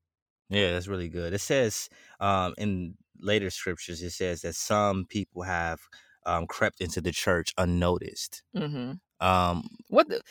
Yeah, 0.50 0.72
that's 0.72 0.88
really 0.88 1.10
good. 1.10 1.34
It 1.34 1.40
says 1.42 1.90
um, 2.20 2.54
in 2.58 2.96
later 3.20 3.50
scriptures, 3.50 4.02
it 4.02 4.12
says 4.12 4.42
that 4.42 4.56
some 4.56 5.06
people 5.06 5.44
have 5.44 5.80
um, 6.26 6.48
crept 6.48 6.82
into 6.82 7.02
the 7.02 7.12
church 7.12 7.54
unnoticed. 7.58 8.44
hmm 8.56 8.94
Um, 9.20 9.68
What 9.90 10.10
the, 10.10 10.22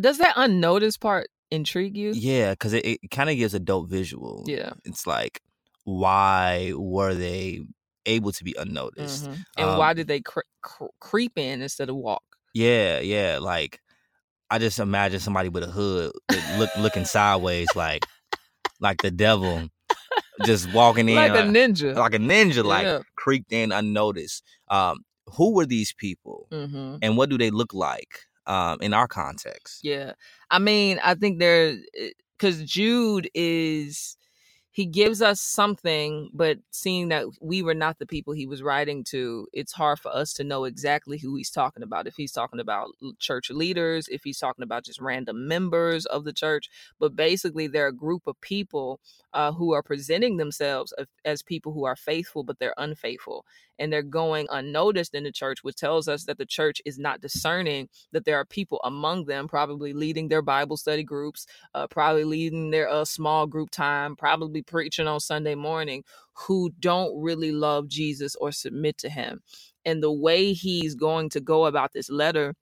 does 0.00 0.18
that 0.18 0.34
unnoticed 0.36 1.00
part 1.00 1.28
intrigue 1.50 1.96
you? 1.96 2.12
yeah, 2.14 2.52
because 2.52 2.72
it, 2.72 2.84
it 2.86 3.10
kind 3.10 3.30
of 3.30 3.36
gives 3.36 3.54
a 3.54 3.60
dope 3.60 3.88
visual. 3.88 4.44
Yeah. 4.46 4.72
It's 4.84 5.06
like, 5.06 5.40
why 5.84 6.72
were 6.74 7.14
they 7.14 7.62
able 8.06 8.32
to 8.32 8.44
be 8.44 8.54
unnoticed? 8.58 9.24
Mhm. 9.24 9.44
And 9.56 9.68
Um, 9.68 9.78
why 9.78 9.92
did 9.94 10.06
they 10.06 10.20
cre- 10.20 10.40
cre- 10.62 10.94
creep 11.00 11.36
in 11.38 11.62
instead 11.62 11.88
of 11.88 11.96
walk? 11.96 12.22
Yeah, 12.54 13.00
yeah. 13.00 13.38
Like, 13.40 13.80
I 14.50 14.58
just 14.58 14.78
imagine 14.78 15.20
somebody 15.20 15.48
with 15.48 15.64
a 15.64 15.68
hood 15.70 16.12
look, 16.30 16.44
look 16.58 16.70
looking 16.78 17.04
sideways, 17.04 17.68
like, 17.74 18.02
like 18.84 19.00
the 19.00 19.10
devil, 19.10 19.68
just 20.44 20.70
walking 20.72 21.08
in 21.08 21.16
Like 21.16 21.32
a 21.32 21.42
ninja. 21.42 21.96
like 21.96 22.14
a 22.14 22.18
ninja, 22.18 22.62
like 22.64 22.84
Yeah. 22.86 23.00
creeped 23.16 23.52
in 23.52 23.72
unnoticed. 23.72 24.44
Um, 24.68 25.04
who 25.26 25.54
were 25.54 25.66
these 25.66 25.92
people, 25.92 26.46
hmm 26.52 26.96
and 27.02 27.16
what 27.16 27.28
do 27.30 27.36
they 27.38 27.50
look 27.50 27.74
like 27.74 28.12
um, 28.46 28.78
in 28.80 28.94
our 28.94 29.08
context? 29.08 29.80
Yeah. 29.82 30.12
I 30.50 30.58
mean, 30.58 31.00
I 31.02 31.14
think 31.14 31.38
they're 31.40 31.76
because 32.38 32.62
Jude 32.62 33.28
is, 33.34 34.16
he 34.74 34.86
gives 34.86 35.22
us 35.22 35.40
something, 35.40 36.30
but 36.34 36.58
seeing 36.72 37.10
that 37.10 37.26
we 37.40 37.62
were 37.62 37.74
not 37.74 38.00
the 38.00 38.06
people 38.06 38.34
he 38.34 38.44
was 38.44 38.60
writing 38.60 39.04
to, 39.04 39.46
it's 39.52 39.72
hard 39.72 40.00
for 40.00 40.12
us 40.12 40.32
to 40.32 40.42
know 40.42 40.64
exactly 40.64 41.16
who 41.16 41.36
he's 41.36 41.48
talking 41.48 41.84
about. 41.84 42.08
If 42.08 42.16
he's 42.16 42.32
talking 42.32 42.58
about 42.58 42.88
church 43.20 43.50
leaders, 43.50 44.08
if 44.08 44.24
he's 44.24 44.40
talking 44.40 44.64
about 44.64 44.84
just 44.84 45.00
random 45.00 45.46
members 45.46 46.06
of 46.06 46.24
the 46.24 46.32
church. 46.32 46.68
But 46.98 47.14
basically, 47.14 47.68
they're 47.68 47.86
a 47.86 47.92
group 47.92 48.26
of 48.26 48.40
people 48.40 48.98
uh, 49.32 49.52
who 49.52 49.72
are 49.74 49.82
presenting 49.82 50.38
themselves 50.38 50.92
as, 50.98 51.06
as 51.24 51.42
people 51.42 51.72
who 51.72 51.84
are 51.84 51.94
faithful, 51.94 52.42
but 52.42 52.58
they're 52.58 52.74
unfaithful. 52.76 53.44
And 53.78 53.92
they're 53.92 54.02
going 54.02 54.46
unnoticed 54.50 55.14
in 55.14 55.24
the 55.24 55.32
church, 55.32 55.62
which 55.62 55.76
tells 55.76 56.08
us 56.08 56.24
that 56.24 56.38
the 56.38 56.46
church 56.46 56.80
is 56.84 56.98
not 56.98 57.20
discerning 57.20 57.88
that 58.12 58.24
there 58.24 58.36
are 58.36 58.44
people 58.44 58.80
among 58.84 59.26
them, 59.26 59.48
probably 59.48 59.92
leading 59.92 60.28
their 60.28 60.42
Bible 60.42 60.76
study 60.76 61.02
groups, 61.04 61.46
uh, 61.74 61.86
probably 61.88 62.24
leading 62.24 62.70
their 62.70 62.88
uh, 62.88 63.04
small 63.04 63.46
group 63.46 63.70
time, 63.70 64.16
probably 64.16 64.62
preaching 64.62 65.08
on 65.08 65.20
Sunday 65.20 65.54
morning, 65.54 66.04
who 66.34 66.70
don't 66.80 67.20
really 67.20 67.52
love 67.52 67.88
Jesus 67.88 68.36
or 68.36 68.52
submit 68.52 68.98
to 68.98 69.08
him. 69.08 69.40
And 69.84 70.02
the 70.02 70.12
way 70.12 70.52
he's 70.52 70.94
going 70.94 71.30
to 71.30 71.40
go 71.40 71.66
about 71.66 71.92
this 71.92 72.10
letter 72.10 72.54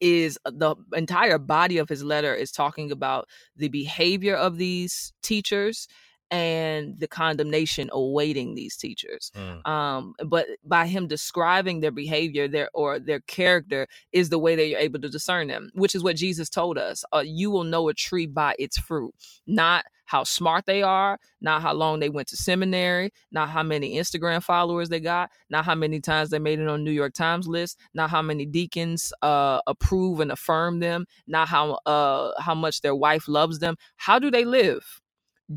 is 0.00 0.38
uh, 0.44 0.50
the 0.54 0.76
entire 0.94 1.38
body 1.38 1.78
of 1.78 1.88
his 1.88 2.04
letter 2.04 2.34
is 2.34 2.52
talking 2.52 2.92
about 2.92 3.28
the 3.56 3.68
behavior 3.68 4.36
of 4.36 4.58
these 4.58 5.12
teachers 5.22 5.88
and 6.34 6.98
the 6.98 7.08
condemnation 7.08 7.88
awaiting 7.92 8.54
these 8.54 8.76
teachers. 8.76 9.30
Mm. 9.36 9.66
um 9.66 10.14
but 10.26 10.46
by 10.64 10.86
him 10.86 11.06
describing 11.06 11.80
their 11.80 11.90
behavior 11.90 12.46
their 12.48 12.68
or 12.74 12.98
their 12.98 13.20
character 13.20 13.86
is 14.12 14.28
the 14.28 14.38
way 14.38 14.56
that 14.56 14.66
you're 14.66 14.78
able 14.88 15.00
to 15.00 15.08
discern 15.08 15.48
them 15.48 15.70
which 15.74 15.94
is 15.94 16.02
what 16.02 16.16
jesus 16.16 16.48
told 16.48 16.76
us 16.78 17.04
uh, 17.14 17.22
you 17.24 17.50
will 17.50 17.64
know 17.64 17.88
a 17.88 17.94
tree 17.94 18.26
by 18.26 18.54
its 18.58 18.78
fruit. 18.78 19.14
Not 19.46 19.84
how 20.06 20.22
smart 20.22 20.66
they 20.66 20.82
are 20.82 21.18
not 21.40 21.62
how 21.62 21.72
long 21.72 21.98
they 21.98 22.10
went 22.10 22.28
to 22.28 22.36
seminary 22.36 23.10
not 23.32 23.48
how 23.48 23.62
many 23.62 23.96
instagram 23.96 24.42
followers 24.42 24.90
they 24.90 25.00
got 25.00 25.30
not 25.48 25.64
how 25.64 25.74
many 25.74 25.98
times 25.98 26.28
they 26.28 26.38
made 26.38 26.58
it 26.58 26.68
on 26.68 26.84
new 26.84 26.90
york 26.90 27.14
times 27.14 27.48
list 27.48 27.78
not 27.94 28.10
how 28.10 28.20
many 28.20 28.44
deacons 28.44 29.12
uh 29.22 29.60
approve 29.66 30.20
and 30.20 30.30
affirm 30.30 30.80
them 30.80 31.06
not 31.26 31.48
how 31.48 31.78
uh 31.86 32.32
how 32.38 32.54
much 32.54 32.80
their 32.82 32.94
wife 32.94 33.28
loves 33.28 33.58
them. 33.58 33.76
How 33.96 34.18
do 34.18 34.30
they 34.30 34.44
live 34.44 35.00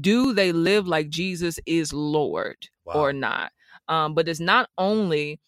do 0.01 0.33
they 0.33 0.51
live 0.51 0.87
like 0.87 1.09
jesus 1.09 1.59
is 1.65 1.93
lord 1.93 2.57
Wow. 2.85 2.93
or 2.95 3.13
not. 3.13 3.51
Um, 3.87 4.13
but 4.15 4.29
it's 4.29 4.39
not 4.39 4.69
only 4.77 5.39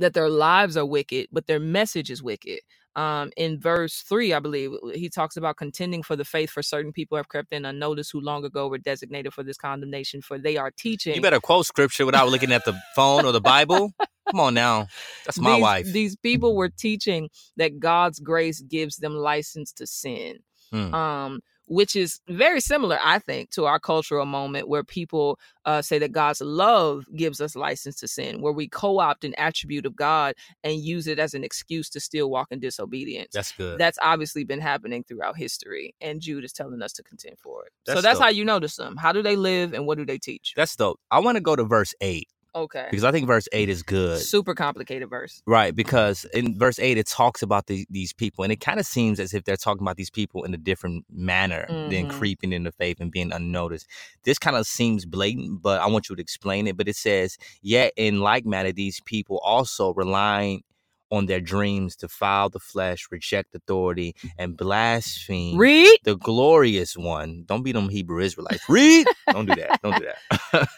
that 0.00 0.14
their 0.14 0.30
lives 0.30 0.76
are 0.78 0.86
wicked, 0.86 1.28
but 1.32 1.48
their 1.48 1.60
message 1.60 2.10
is 2.10 2.22
wicked. 2.22 2.60
Um, 2.96 3.32
in 3.36 3.60
verse 3.60 4.02
three, 4.02 4.34
I 4.34 4.40
believe 4.40 4.72
he 4.94 5.10
talks 5.10 5.36
about 5.36 5.58
contending 5.58 6.02
for 6.02 6.16
the 6.16 6.24
faith 6.24 6.50
for 6.50 6.62
certain 6.62 6.92
people 6.92 7.16
have 7.18 7.28
crept 7.28 7.52
in 7.52 7.66
unnoticed 7.66 8.12
who 8.12 8.20
long 8.20 8.44
ago 8.44 8.68
were 8.68 8.78
designated 8.78 9.34
for 9.34 9.44
this 9.44 9.58
condemnation, 9.58 10.22
for 10.22 10.38
they 10.38 10.56
are 10.58 10.72
teaching. 10.72 11.16
You 11.16 11.22
better 11.22 11.40
quote 11.40 11.66
scripture 11.66 12.06
without 12.06 12.30
looking 12.30 12.52
at 12.52 12.64
the 12.64 12.78
phone 12.96 13.26
or 13.26 13.32
the 13.32 13.42
Bible. 13.42 13.92
Come 14.30 14.40
on 14.40 14.54
now. 14.54 14.88
That's 15.26 15.40
my 15.40 15.54
these, 15.56 15.62
wife. 15.62 15.86
These 15.86 16.16
people 16.16 16.56
were 16.56 16.70
teaching 16.70 17.30
that 17.58 17.80
God's 17.80 18.20
grace 18.20 18.60
gives 18.62 18.98
them 18.98 19.14
license 19.16 19.72
to 19.74 19.86
sin. 19.86 20.40
Hmm. 20.72 20.94
Um, 20.94 21.40
which 21.72 21.96
is 21.96 22.20
very 22.28 22.60
similar, 22.60 22.98
I 23.02 23.18
think, 23.18 23.50
to 23.52 23.64
our 23.64 23.80
cultural 23.80 24.26
moment 24.26 24.68
where 24.68 24.84
people 24.84 25.38
uh, 25.64 25.80
say 25.80 25.98
that 26.00 26.12
God's 26.12 26.42
love 26.42 27.06
gives 27.16 27.40
us 27.40 27.56
license 27.56 27.96
to 28.00 28.08
sin, 28.08 28.42
where 28.42 28.52
we 28.52 28.68
co 28.68 29.00
opt 29.00 29.24
an 29.24 29.34
attribute 29.38 29.86
of 29.86 29.96
God 29.96 30.34
and 30.62 30.76
use 30.76 31.06
it 31.06 31.18
as 31.18 31.32
an 31.32 31.44
excuse 31.44 31.88
to 31.90 32.00
still 32.00 32.30
walk 32.30 32.48
in 32.50 32.60
disobedience. 32.60 33.30
That's 33.32 33.52
good. 33.52 33.78
That's 33.78 33.98
obviously 34.02 34.44
been 34.44 34.60
happening 34.60 35.02
throughout 35.02 35.38
history, 35.38 35.94
and 36.00 36.20
Jude 36.20 36.44
is 36.44 36.52
telling 36.52 36.82
us 36.82 36.92
to 36.94 37.02
contend 37.02 37.38
for 37.38 37.64
it. 37.64 37.72
so 37.86 37.94
That's 37.94 38.02
that's 38.02 38.18
dope. 38.18 38.24
how 38.24 38.30
you 38.30 38.44
notice 38.44 38.76
them. 38.76 38.96
How 38.96 39.12
do 39.12 39.22
they 39.22 39.36
live, 39.36 39.72
and 39.72 39.86
what 39.86 39.96
do 39.96 40.04
they 40.04 40.18
teach? 40.18 40.52
That's 40.54 40.76
dope. 40.76 41.00
I 41.10 41.20
want 41.20 41.36
to 41.36 41.40
go 41.40 41.56
to 41.56 41.64
verse 41.64 41.94
8 42.02 42.28
Okay, 42.54 42.86
because 42.90 43.04
I 43.04 43.12
think 43.12 43.26
verse 43.26 43.48
8 43.52 43.68
is 43.70 43.82
good. 43.82 44.18
super 44.18 44.54
complicated 44.54 45.08
verse. 45.08 45.42
Right, 45.46 45.74
because 45.74 46.26
in 46.34 46.58
verse 46.58 46.78
8 46.78 46.98
it 46.98 47.06
talks 47.06 47.42
about 47.42 47.66
the, 47.66 47.86
these 47.88 48.12
people 48.12 48.44
and 48.44 48.52
it 48.52 48.60
kind 48.60 48.78
of 48.78 48.84
seems 48.86 49.18
as 49.18 49.32
if 49.32 49.44
they're 49.44 49.56
talking 49.56 49.82
about 49.82 49.96
these 49.96 50.10
people 50.10 50.44
in 50.44 50.52
a 50.52 50.58
different 50.58 51.06
manner 51.10 51.66
than 51.68 52.06
Mhm. 52.06 52.10
creeping 52.10 52.52
into 52.52 52.70
faith 52.72 53.00
and 53.00 53.10
being 53.10 53.32
unnoticed. 53.32 53.86
This 54.24 54.38
kind 54.38 54.54
of 54.56 54.66
seems 54.66 55.06
blatant, 55.06 55.62
but 55.62 55.80
I 55.80 55.86
want 55.86 56.10
you 56.10 56.16
to 56.16 56.20
explain 56.22 56.66
it. 56.66 56.76
But 56.76 56.88
it 56.88 56.96
says, 56.96 57.38
Yet 57.62 57.92
in 57.96 58.20
like 58.20 58.44
manner, 58.44 58.72
these 58.72 59.00
people 59.00 59.38
also 59.42 59.94
relying 59.94 60.62
on 61.10 61.26
their 61.26 61.40
dreams 61.40 61.94
to 61.96 62.06
defile 62.06 62.48
the 62.50 62.58
flesh, 62.58 63.06
reject 63.10 63.54
authority, 63.54 64.14
and 64.38 64.56
blaspheme 64.56 65.58
Read. 65.58 65.98
the 66.04 66.16
glorious 66.16 66.96
one. 66.96 67.44
Don't 67.46 67.62
be 67.62 67.72
them 67.72 67.88
Hebrew 67.90 68.20
Israelites. 68.20 68.66
Read. 68.68 69.06
Don't 69.30 69.46
do 69.46 69.54
that. 69.54 69.80
Don't 69.82 69.96
do 69.96 70.06
that. 70.06 70.68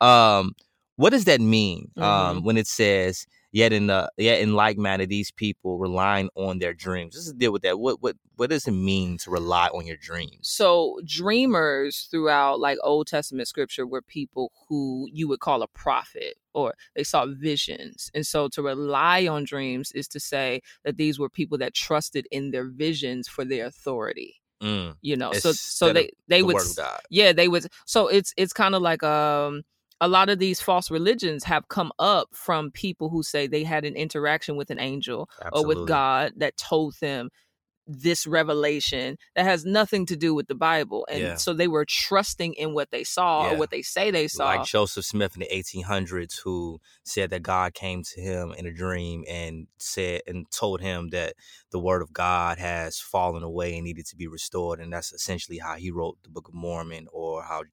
um, 0.04 0.54
what 1.00 1.10
does 1.10 1.24
that 1.24 1.40
mean? 1.40 1.90
Um, 1.96 2.44
when 2.44 2.58
it 2.58 2.66
says, 2.66 3.26
yet 3.52 3.72
in 3.72 3.86
the 3.86 4.10
yet 4.18 4.40
in 4.42 4.52
like 4.52 4.76
manner, 4.76 5.06
these 5.06 5.30
people 5.30 5.78
relying 5.78 6.28
on 6.34 6.58
their 6.58 6.74
dreams. 6.74 7.14
Let's 7.16 7.32
deal 7.32 7.52
with 7.52 7.62
that. 7.62 7.78
What 7.78 8.02
what 8.02 8.16
what 8.36 8.50
does 8.50 8.68
it 8.68 8.72
mean 8.72 9.16
to 9.18 9.30
rely 9.30 9.68
on 9.68 9.86
your 9.86 9.96
dreams? 9.96 10.40
So 10.42 11.00
dreamers 11.06 12.06
throughout 12.10 12.60
like 12.60 12.76
Old 12.84 13.06
Testament 13.06 13.48
scripture 13.48 13.86
were 13.86 14.02
people 14.02 14.52
who 14.68 15.08
you 15.10 15.26
would 15.28 15.40
call 15.40 15.62
a 15.62 15.68
prophet 15.68 16.34
or 16.52 16.74
they 16.94 17.04
saw 17.04 17.24
visions. 17.26 18.10
And 18.12 18.26
so 18.26 18.48
to 18.48 18.62
rely 18.62 19.26
on 19.26 19.44
dreams 19.44 19.92
is 19.92 20.06
to 20.08 20.20
say 20.20 20.60
that 20.84 20.98
these 20.98 21.18
were 21.18 21.30
people 21.30 21.56
that 21.58 21.72
trusted 21.72 22.26
in 22.30 22.50
their 22.50 22.66
visions 22.66 23.26
for 23.26 23.46
their 23.46 23.64
authority. 23.64 24.34
Mm, 24.62 24.96
You 25.00 25.16
know, 25.16 25.32
so 25.32 25.52
so 25.52 25.94
they 25.94 26.10
they 26.28 26.40
the 26.40 26.46
would 26.48 26.56
word 26.56 26.66
of 26.66 26.76
God. 26.76 27.00
yeah, 27.08 27.32
they 27.32 27.48
would 27.48 27.68
so 27.86 28.08
it's 28.08 28.34
it's 28.36 28.52
kind 28.52 28.74
of 28.74 28.82
like 28.82 29.02
um 29.02 29.62
a 30.00 30.08
lot 30.08 30.28
of 30.30 30.38
these 30.38 30.60
false 30.60 30.90
religions 30.90 31.44
have 31.44 31.68
come 31.68 31.92
up 31.98 32.28
from 32.32 32.70
people 32.70 33.10
who 33.10 33.22
say 33.22 33.46
they 33.46 33.64
had 33.64 33.84
an 33.84 33.94
interaction 33.96 34.56
with 34.56 34.70
an 34.70 34.80
angel 34.80 35.28
or 35.52 35.66
with 35.66 35.86
God 35.86 36.32
that 36.36 36.56
told 36.56 36.94
them 37.00 37.30
this 37.92 38.24
revelation 38.24 39.16
that 39.34 39.44
has 39.44 39.64
nothing 39.64 40.06
to 40.06 40.14
do 40.16 40.32
with 40.32 40.46
the 40.46 40.54
Bible. 40.54 41.04
And 41.10 41.20
Yeah. 41.20 41.34
so 41.34 41.52
they 41.52 41.66
were 41.66 41.84
trusting 41.84 42.54
in 42.54 42.72
what 42.72 42.92
they 42.92 43.02
saw 43.02 43.42
Yeah. 43.42 43.50
or 43.50 43.58
what 43.58 43.70
they 43.70 43.82
say 43.82 44.12
they 44.12 44.28
saw. 44.28 44.44
Like 44.44 44.64
Joseph 44.64 45.04
Smith 45.04 45.34
in 45.34 45.40
the 45.40 45.48
1800s, 45.52 46.38
who 46.38 46.80
said 47.02 47.30
that 47.30 47.42
God 47.42 47.74
came 47.74 48.04
to 48.04 48.20
him 48.20 48.52
in 48.52 48.66
a 48.66 48.72
dream 48.72 49.24
and 49.28 49.66
said 49.78 50.22
and 50.28 50.48
told 50.52 50.80
him 50.80 51.08
that 51.08 51.34
the 51.72 51.80
word 51.80 52.00
of 52.02 52.12
God 52.12 52.58
has 52.58 53.00
fallen 53.00 53.42
away 53.42 53.74
and 53.74 53.84
needed 53.84 54.06
to 54.06 54.16
be 54.16 54.28
restored, 54.28 54.78
and 54.78 54.92
that's 54.92 55.12
essentially 55.12 55.58
how 55.58 55.74
he 55.74 55.90
wrote 55.90 56.16
the 56.22 56.28
Book 56.30 56.46
of 56.46 56.54
Mormon, 56.54 57.08
or 57.12 57.42
how 57.42 57.64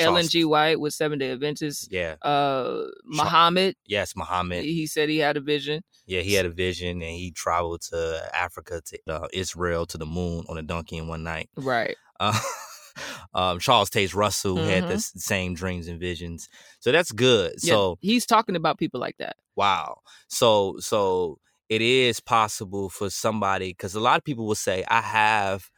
Ellen 0.00 0.28
G. 0.28 0.44
White 0.44 0.80
with 0.80 0.94
Seven 0.94 1.18
Day 1.18 1.30
Adventist. 1.32 1.88
Yeah, 1.92 2.16
Uh, 2.22 2.84
Muhammad, 3.04 3.76
yes, 3.86 4.14
Muhammad. 4.16 4.64
he 4.64 4.86
said 4.86 5.08
he 5.08 5.18
had 5.18 5.36
a 5.36 5.40
vision. 5.40 5.82
Yeah, 6.06 6.20
he 6.22 6.34
had 6.34 6.46
a 6.46 6.50
vision 6.50 7.02
and 7.02 7.16
he 7.16 7.30
traveled 7.30 7.82
to 7.90 8.28
Africa, 8.34 8.80
to 8.86 8.98
uh, 9.08 9.28
Israel, 9.32 9.86
to 9.86 9.98
the 9.98 10.06
moon 10.06 10.44
on 10.48 10.56
a 10.58 10.62
donkey 10.62 10.96
in 10.96 11.06
one 11.08 11.22
night. 11.22 11.48
Right. 11.56 11.96
Uh, 12.20 12.38
um, 13.34 13.58
Charles 13.60 13.88
Taze 13.88 14.14
Russell 14.14 14.56
had 14.58 14.84
Mhm. 14.84 14.88
the 14.88 14.98
same 15.20 15.54
dreams 15.54 15.88
and 15.88 15.98
visions, 15.98 16.48
so 16.80 16.92
that's 16.92 17.12
good. 17.12 17.52
Yeah, 17.62 17.74
So 17.74 17.98
he's 18.00 18.26
talking 18.26 18.56
about 18.56 18.78
people 18.78 19.00
like 19.00 19.16
that. 19.18 19.36
wow, 19.56 20.00
so 20.28 20.76
so 20.80 21.38
it 21.68 21.80
is 21.80 22.20
possible 22.20 22.90
for 22.90 23.08
somebody 23.08 23.70
because 23.70 23.94
a 23.94 24.00
lot 24.00 24.18
of 24.18 24.24
people 24.24 24.44
will 24.46 24.54
say, 24.56 24.84
"I 24.88 25.00
have 25.00 25.70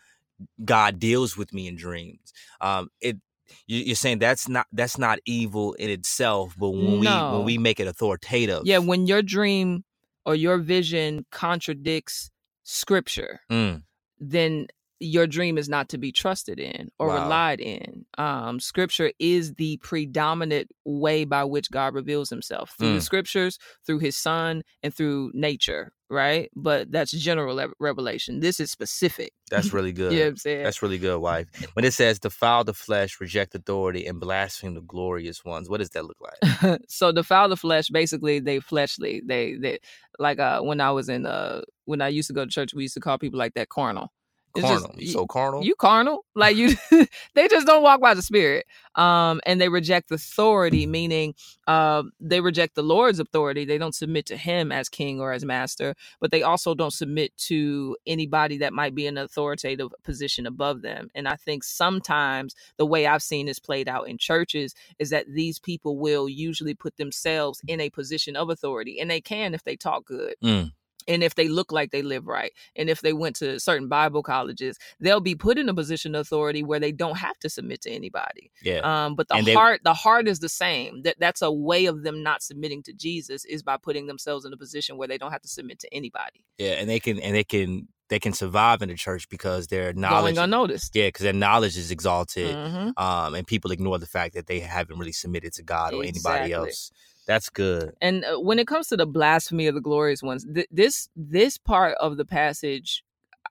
God 0.65 0.99
deals 0.99 1.37
with 1.37 1.53
me 1.53 1.69
in 1.69 1.77
dreams." 1.77 2.33
Um, 2.61 2.89
it 3.01 3.19
you're 3.67 3.97
saying 3.97 4.19
that's 4.19 4.49
not 4.49 4.67
that's 4.73 4.99
not 4.99 5.19
evil 5.27 5.73
in 5.75 5.91
itself, 5.91 6.55
but 6.59 6.71
when 6.71 6.99
we 6.99 7.07
when 7.07 7.45
we 7.45 7.59
make 7.59 7.81
it 7.81 7.87
authoritative, 7.87 8.63
Yeah, 8.65 8.79
when 8.79 9.07
your 9.07 9.23
dream 9.23 9.85
or 10.25 10.35
your 10.35 10.59
vision 10.59 11.27
contradicts 11.31 12.31
scripture, 12.63 13.41
Mm, 13.51 13.83
then 14.19 14.67
your 15.01 15.27
dream 15.27 15.59
is 15.59 15.69
not 15.69 15.89
to 15.89 15.99
be 15.99 16.13
trusted 16.13 16.61
in 16.61 16.89
or 17.01 17.09
Wow. 17.09 17.25
relied 17.25 17.61
in. 17.61 18.07
Um, 18.19 18.61
scripture 18.61 19.11
is 19.19 19.55
the 19.55 19.79
predominant 19.79 20.71
way 20.85 21.25
by 21.25 21.43
which 21.43 21.73
God 21.73 21.93
reveals 21.95 22.31
himself 22.31 22.77
through 22.79 22.93
the 22.93 22.99
Mm. 22.99 23.03
scriptures, 23.03 23.59
through 23.85 23.99
his 23.99 24.17
son, 24.17 24.63
and 24.81 24.95
through 24.95 25.33
nature, 25.35 25.93
right? 26.13 26.51
But 26.55 26.93
that's 26.93 27.11
general 27.13 27.57
le- 27.57 27.73
revelation. 27.81 28.41
This 28.41 28.61
is 28.61 28.71
specific. 28.71 29.33
that's 29.51 29.73
really 29.77 29.93
good. 29.93 30.13
You 30.13 30.21
know 30.21 30.27
I'm 30.29 30.37
saying? 30.37 30.63
That's 30.65 30.83
really 30.83 30.99
good, 30.99 31.19
wife. 31.19 31.49
When 31.73 31.85
it 31.85 31.93
says 31.93 32.19
defile 32.19 32.65
the 32.65 32.75
flesh, 32.75 33.21
reject 33.21 33.55
authority, 33.55 34.07
and 34.07 34.21
blaspheme 34.21 34.75
the 34.75 34.81
glorious 34.81 35.45
ones, 35.45 35.69
what 35.69 35.79
does 35.79 35.91
that 35.91 36.05
look 36.05 36.19
like? 36.21 36.81
so 36.89 37.13
defile 37.13 37.49
the 37.49 37.57
flesh 37.57 37.89
basically 37.89 38.41
they 38.41 38.61
fleshly 38.61 39.23
they 39.25 39.55
they 39.55 39.79
like 40.19 40.39
uh 40.39 40.61
when 40.61 40.81
i 40.81 40.91
was 40.91 41.09
in 41.09 41.27
uh 41.27 41.63
when 41.85 42.01
i 42.01 42.09
used 42.09 42.29
to 42.29 42.35
go 42.35 42.45
to 42.45 42.51
church 42.51 42.75
we 42.75 42.83
used 42.83 42.95
to 42.95 43.01
call 43.01 43.19
people 43.19 43.39
like 43.39 43.55
that 43.55 43.69
carnal 43.69 44.13
It's 44.55 44.69
just- 44.69 44.85
Carnal. 44.87 45.07
so 45.07 45.27
carnal? 45.27 45.63
you 45.65 45.75
carnal 45.75 46.25
like 46.35 46.57
you 46.57 46.75
they 47.35 47.49
just 47.49 47.67
don't 47.67 47.83
walk 47.83 48.01
by 48.01 48.15
the 48.15 48.23
spirit 48.23 48.67
um 48.97 49.41
and 49.47 49.61
they 49.61 49.69
reject 49.69 50.11
authority 50.11 50.87
meaning 50.87 51.35
uh 51.67 52.03
they 52.21 52.41
reject 52.41 52.75
the 52.75 52.83
lord's 52.83 53.19
authority 53.19 53.65
they 53.65 53.79
don't 53.79 53.95
submit 53.95 54.27
to 54.27 54.37
him 54.37 54.71
as 54.71 54.89
king 54.89 55.21
or 55.21 55.33
as 55.33 55.45
master 55.45 55.95
but 56.21 56.31
they 56.31 56.43
also 56.43 56.75
don't 56.75 56.93
submit 56.93 57.35
to 57.37 57.97
anybody 58.07 58.59
that 58.59 58.73
might 58.75 58.95
be 58.95 59.07
in 59.07 59.17
an 59.17 59.25
authoritative 59.25 59.89
position 60.05 60.47
above 60.47 60.83
them 60.83 61.09
and 61.15 61.27
i 61.29 61.37
think 61.37 61.65
sometimes 61.65 62.55
the 62.77 62.87
way 62.87 63.07
i've 63.07 63.23
seen 63.23 63.47
this 63.47 63.59
played 63.59 63.89
out 63.89 64.09
in 64.09 64.19
churches 64.19 64.75
is 64.99 65.11
that 65.11 65.25
these 65.33 65.59
people 65.59 65.97
will 65.99 66.29
usually 66.29 66.75
put 66.75 66.97
themselves 66.97 67.61
in 67.69 67.81
a 67.81 67.89
position 67.91 68.37
of 68.37 68.51
authority 68.51 69.01
and 69.01 69.11
they 69.11 69.21
can 69.21 69.55
if 69.55 69.65
they 69.65 69.77
talk 69.77 70.05
good 70.05 70.35
Mm. 70.43 70.73
And 71.09 71.23
if 71.23 71.35
they 71.35 71.49
look 71.49 71.73
like 71.73 71.91
they 71.91 72.03
live 72.03 72.27
right 72.27 72.53
and 72.77 72.89
if 72.91 73.01
they 73.01 73.13
went 73.13 73.37
to 73.37 73.59
certain 73.61 73.89
bible 73.89 74.23
colleges 74.23 74.79
they'll 75.01 75.21
be 75.21 75.35
put 75.35 75.59
in 75.59 75.69
a 75.69 75.75
position 75.75 76.15
of 76.15 76.21
authority 76.23 76.63
where 76.63 76.81
they 76.81 76.93
don't 76.93 77.19
have 77.19 77.39
to 77.39 77.49
submit 77.49 77.81
to 77.81 77.91
anybody 77.91 78.51
yeah. 78.63 78.79
um 79.07 79.15
but 79.15 79.29
the 79.29 79.35
And 79.35 79.47
they- 79.47 79.55
heart 79.55 79.81
the 79.85 79.95
heart 79.95 80.29
is 80.29 80.39
the 80.41 80.49
same 80.49 81.03
that 81.03 81.17
that's 81.19 81.43
a 81.43 81.51
way 81.53 81.87
of 81.87 82.03
them 82.03 82.23
not 82.23 82.43
submitting 82.43 82.83
to 82.85 82.93
jesus 82.93 83.45
is 83.45 83.63
by 83.63 83.77
putting 83.77 84.07
themselves 84.07 84.45
in 84.45 84.53
a 84.53 84.57
position 84.57 84.97
where 84.97 85.09
they 85.09 85.19
don't 85.19 85.33
have 85.33 85.43
to 85.43 85.49
submit 85.49 85.79
to 85.81 85.93
anybody 85.95 86.45
yeah. 86.59 86.73
And 86.73 86.89
they 86.89 87.01
can 87.01 87.19
and 87.19 87.35
they 87.35 87.45
can 87.45 87.89
they 88.09 88.19
can 88.19 88.33
survive 88.35 88.83
in 88.83 88.89
the 88.91 88.95
church 88.95 89.29
because 89.29 89.69
their 89.69 89.93
knowledge 89.95 90.35
going 90.35 90.45
unnoticed 90.45 90.95
Yeah, 90.95 91.09
because 91.09 91.23
their 91.25 91.33
knowledge 91.33 91.77
is 91.79 91.91
exalted. 91.91 92.55
Mhm. 92.55 92.93
Um, 92.99 93.35
and 93.35 93.47
people 93.47 93.73
ignore 93.73 93.99
the 93.99 94.07
fact 94.07 94.35
that 94.35 94.47
they 94.47 94.61
haven't 94.61 94.99
really 94.99 95.13
submitted 95.13 95.55
to 95.55 95.63
God 95.63 95.95
or 95.95 96.05
anybody 96.05 96.53
else. 96.53 96.91
That's 97.27 97.49
good. 97.49 97.95
and 98.01 98.25
uh, 98.25 98.39
when 98.41 98.59
it 98.59 98.67
comes 98.67 98.89
to 98.89 98.97
the 98.97 99.07
blasphemy 99.07 99.67
of 99.67 99.75
the 99.75 99.81
glorious 99.81 100.23
ones 100.23 100.45
th- 100.55 100.67
this 100.71 101.09
this 101.17 101.59
part 101.59 101.97
of 102.01 102.17
the 102.17 102.25
passage 102.25 103.03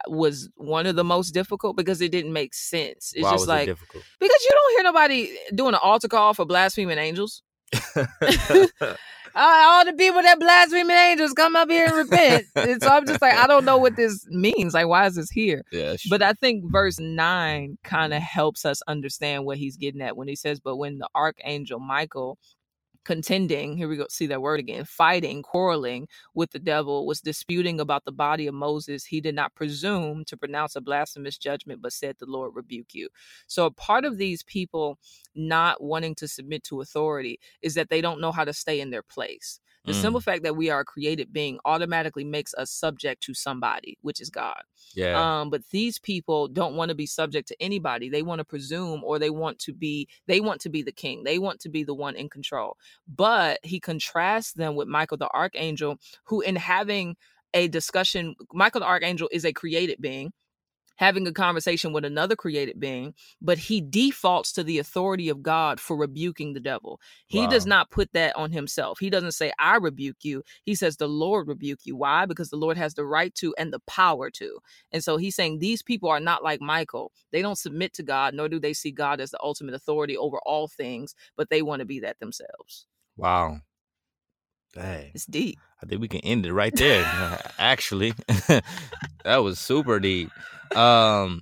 uh, 0.08 0.12
was 0.12 0.50
one 0.56 0.86
of 0.88 0.96
the 0.96 1.04
most 1.04 1.32
difficult 1.32 1.76
because 1.78 2.02
it 2.02 2.12
didn't 2.12 2.34
make 2.34 2.54
sense 2.54 3.14
it's 3.16 3.24
Why 3.24 3.32
just 3.32 3.48
like 3.48 3.64
it 3.70 3.72
difficult? 3.72 4.04
because 4.20 4.42
you 4.44 4.50
don't 4.52 4.72
hear 4.78 4.84
nobody 4.84 5.38
doing 5.56 5.74
an 5.74 5.80
altar 5.84 6.08
call 6.08 6.34
for 6.34 6.46
blaspheming 6.46 6.98
angels 6.98 7.44
all 9.36 9.86
the 9.86 9.94
people 9.98 10.22
that 10.22 10.40
blaspheming 10.40 10.96
angels 10.96 11.34
come 11.34 11.56
up 11.56 11.70
here 11.70 11.88
and 11.88 11.96
repent. 11.96 12.46
and 12.56 12.82
so 12.82 12.90
I'm 12.90 13.06
just 13.06 13.22
like, 13.22 13.36
I 13.36 13.48
don't 13.48 13.64
know 13.66 13.78
what 13.78 13.96
this 13.96 14.26
means. 14.30 14.74
Like, 14.74 14.88
why 14.88 15.06
is 15.06 15.16
this 15.16 15.30
here? 15.30 15.64
yeah, 15.72 15.96
But 16.10 16.22
I 16.22 16.34
think 16.34 16.70
verse 16.72 17.00
nine 17.00 17.78
kind 17.84 18.14
of 18.14 18.22
helps 18.22 18.66
us 18.66 18.82
understand 18.88 19.46
what 19.46 19.58
he's 19.58 19.78
getting 19.78 20.02
at 20.02 20.18
when 20.18 20.28
he 20.28 20.36
says, 20.36 20.60
But 20.60 20.76
when 20.78 20.98
the 20.98 21.08
archangel 21.16 21.80
Michael 21.80 22.38
contending, 23.04 23.78
here 23.78 23.88
we 23.88 23.98
go, 23.98 24.06
see 24.10 24.28
that 24.28 24.42
word 24.42 24.60
again, 24.60 24.86
fighting, 24.86 25.42
quarreling 25.42 26.08
with 26.34 26.52
the 26.52 26.60
devil, 26.60 27.06
was 27.06 27.22
disputing 27.22 27.80
about 27.80 28.06
the 28.06 28.12
body 28.12 28.48
of 28.48 28.54
Moses, 28.54 29.06
he 29.06 29.22
did 29.22 29.36
not 29.36 29.56
presume 29.56 30.24
to 30.26 30.38
pronounce 30.38 30.76
a 30.76 30.82
blasphemous 30.82 31.38
judgment, 31.38 31.82
but 31.82 31.94
said, 31.94 32.16
The 32.20 32.26
Lord 32.26 32.56
rebuke 32.56 32.94
you. 32.94 33.10
So, 33.48 33.66
a 33.66 33.72
part 33.72 34.06
of 34.06 34.18
these 34.18 34.44
people 34.44 34.98
not 35.36 35.82
wanting 35.82 36.16
to 36.16 36.28
submit 36.28 36.64
to 36.66 36.82
authority 36.82 37.40
is 37.62 37.76
that 37.76 37.90
they 37.90 38.02
don't 38.02 38.22
know 38.22 38.32
how 38.32 38.44
to 38.44 38.54
stay 38.54 38.82
in 38.82 38.90
their 38.90 39.04
place. 39.04 39.60
The 39.86 39.94
mm. 39.94 40.02
simple 40.02 40.22
fact 40.22 40.44
that 40.44 40.56
we 40.56 40.70
are 40.70 40.82
a 40.82 40.86
created 40.86 41.34
being 41.34 41.58
automatically 41.66 42.24
makes 42.24 42.54
us 42.54 42.70
subject 42.70 43.24
to 43.24 43.34
somebody, 43.34 43.98
which 44.02 44.22
is 44.22 44.30
God. 44.30 44.62
Yeah. 44.94 45.20
Um, 45.42 45.50
but 45.50 45.64
these 45.72 45.98
people 45.98 46.48
don't 46.48 46.76
want 46.76 46.90
to 46.90 46.96
be 46.96 47.08
subject 47.08 47.48
to 47.48 47.56
anybody. 47.60 48.08
They 48.08 48.22
want 48.22 48.40
to 48.40 48.46
presume 48.46 49.04
or 49.04 49.18
they 49.18 49.32
want 49.32 49.58
to 49.60 49.74
be 49.74 50.08
they 50.28 50.40
want 50.40 50.62
to 50.62 50.70
be 50.70 50.84
the 50.84 50.92
king. 50.92 51.24
They 51.24 51.40
want 51.40 51.60
to 51.62 51.70
be 51.70 51.84
the 51.84 51.96
one 51.96 52.16
in 52.16 52.30
control. 52.30 52.78
But 53.08 53.60
he 53.64 53.80
contrasts 53.80 54.54
them 54.54 54.76
with 54.76 54.88
Michael 54.88 55.18
the 55.18 55.30
archangel, 55.30 55.98
who 56.26 56.42
in 56.42 56.58
having 56.58 57.16
a 57.54 57.68
discussion, 57.68 58.36
Michael 58.54 58.82
the 58.82 58.88
archangel 58.88 59.30
is 59.32 59.46
a 59.46 59.54
created 59.54 60.00
being 60.00 60.32
having 61.02 61.26
a 61.26 61.34
conversation 61.34 61.94
with 61.94 62.06
another 62.06 62.36
created 62.36 62.80
being, 62.80 63.16
but 63.42 63.58
he 63.58 63.82
defaults 63.82 64.54
to 64.54 64.64
the 64.64 64.78
authority 64.78 65.30
of 65.30 65.42
God 65.42 65.80
for 65.80 65.98
rebuking 65.98 66.54
the 66.54 66.60
devil. 66.60 67.02
He 67.26 67.40
wow. 67.40 67.50
does 67.50 67.66
not 67.66 67.90
put 67.90 68.14
that 68.14 68.36
on 68.36 68.52
himself. 68.52 69.00
He 69.00 69.10
doesn't 69.10 69.32
say, 69.32 69.52
I 69.58 69.78
rebuke 69.78 70.18
you. 70.22 70.44
He 70.64 70.76
says, 70.76 70.98
The 70.98 71.10
Lord 71.10 71.48
rebuke 71.48 71.80
you. 71.86 71.96
Why? 71.96 72.28
Because 72.28 72.52
the 72.52 72.56
Lord 72.56 72.78
has 72.78 72.94
the 72.94 73.04
right 73.04 73.34
to 73.36 73.56
and 73.58 73.74
the 73.74 73.80
power 73.88 74.30
to. 74.30 74.60
And 74.92 75.04
so 75.04 75.18
he's 75.18 75.36
saying 75.36 75.58
these 75.58 75.82
people 75.82 76.08
are 76.08 76.20
not 76.20 76.44
like 76.44 76.62
Michael. 76.62 77.12
They 77.32 77.42
don't 77.42 77.58
submit 77.58 77.96
to 77.96 78.04
God, 78.04 78.36
nor 78.36 78.48
do 78.48 78.60
they 78.60 78.74
see 78.74 78.92
God 78.92 79.20
as 79.20 79.32
the 79.32 79.40
ultimate 79.42 79.74
authority 79.74 80.16
over 80.16 80.38
all 80.46 80.68
things, 80.68 81.16
but 81.36 81.50
they 81.50 81.64
want 81.64 81.80
to 81.80 81.86
be 81.86 82.00
that 82.02 82.20
themselves. 82.20 82.86
Wow. 83.18 83.62
Dang. 84.74 85.12
It's 85.14 85.26
deep. 85.26 85.60
I 85.84 85.86
think 85.86 86.02
we 86.02 86.08
can 86.08 86.22
end 86.22 86.46
it 86.46 86.54
right 86.54 86.74
there. 86.76 87.04
Actually, 87.58 88.14
that 89.24 89.38
was 89.38 89.60
super 89.60 90.00
deep. 90.00 90.30
Um, 90.76 91.42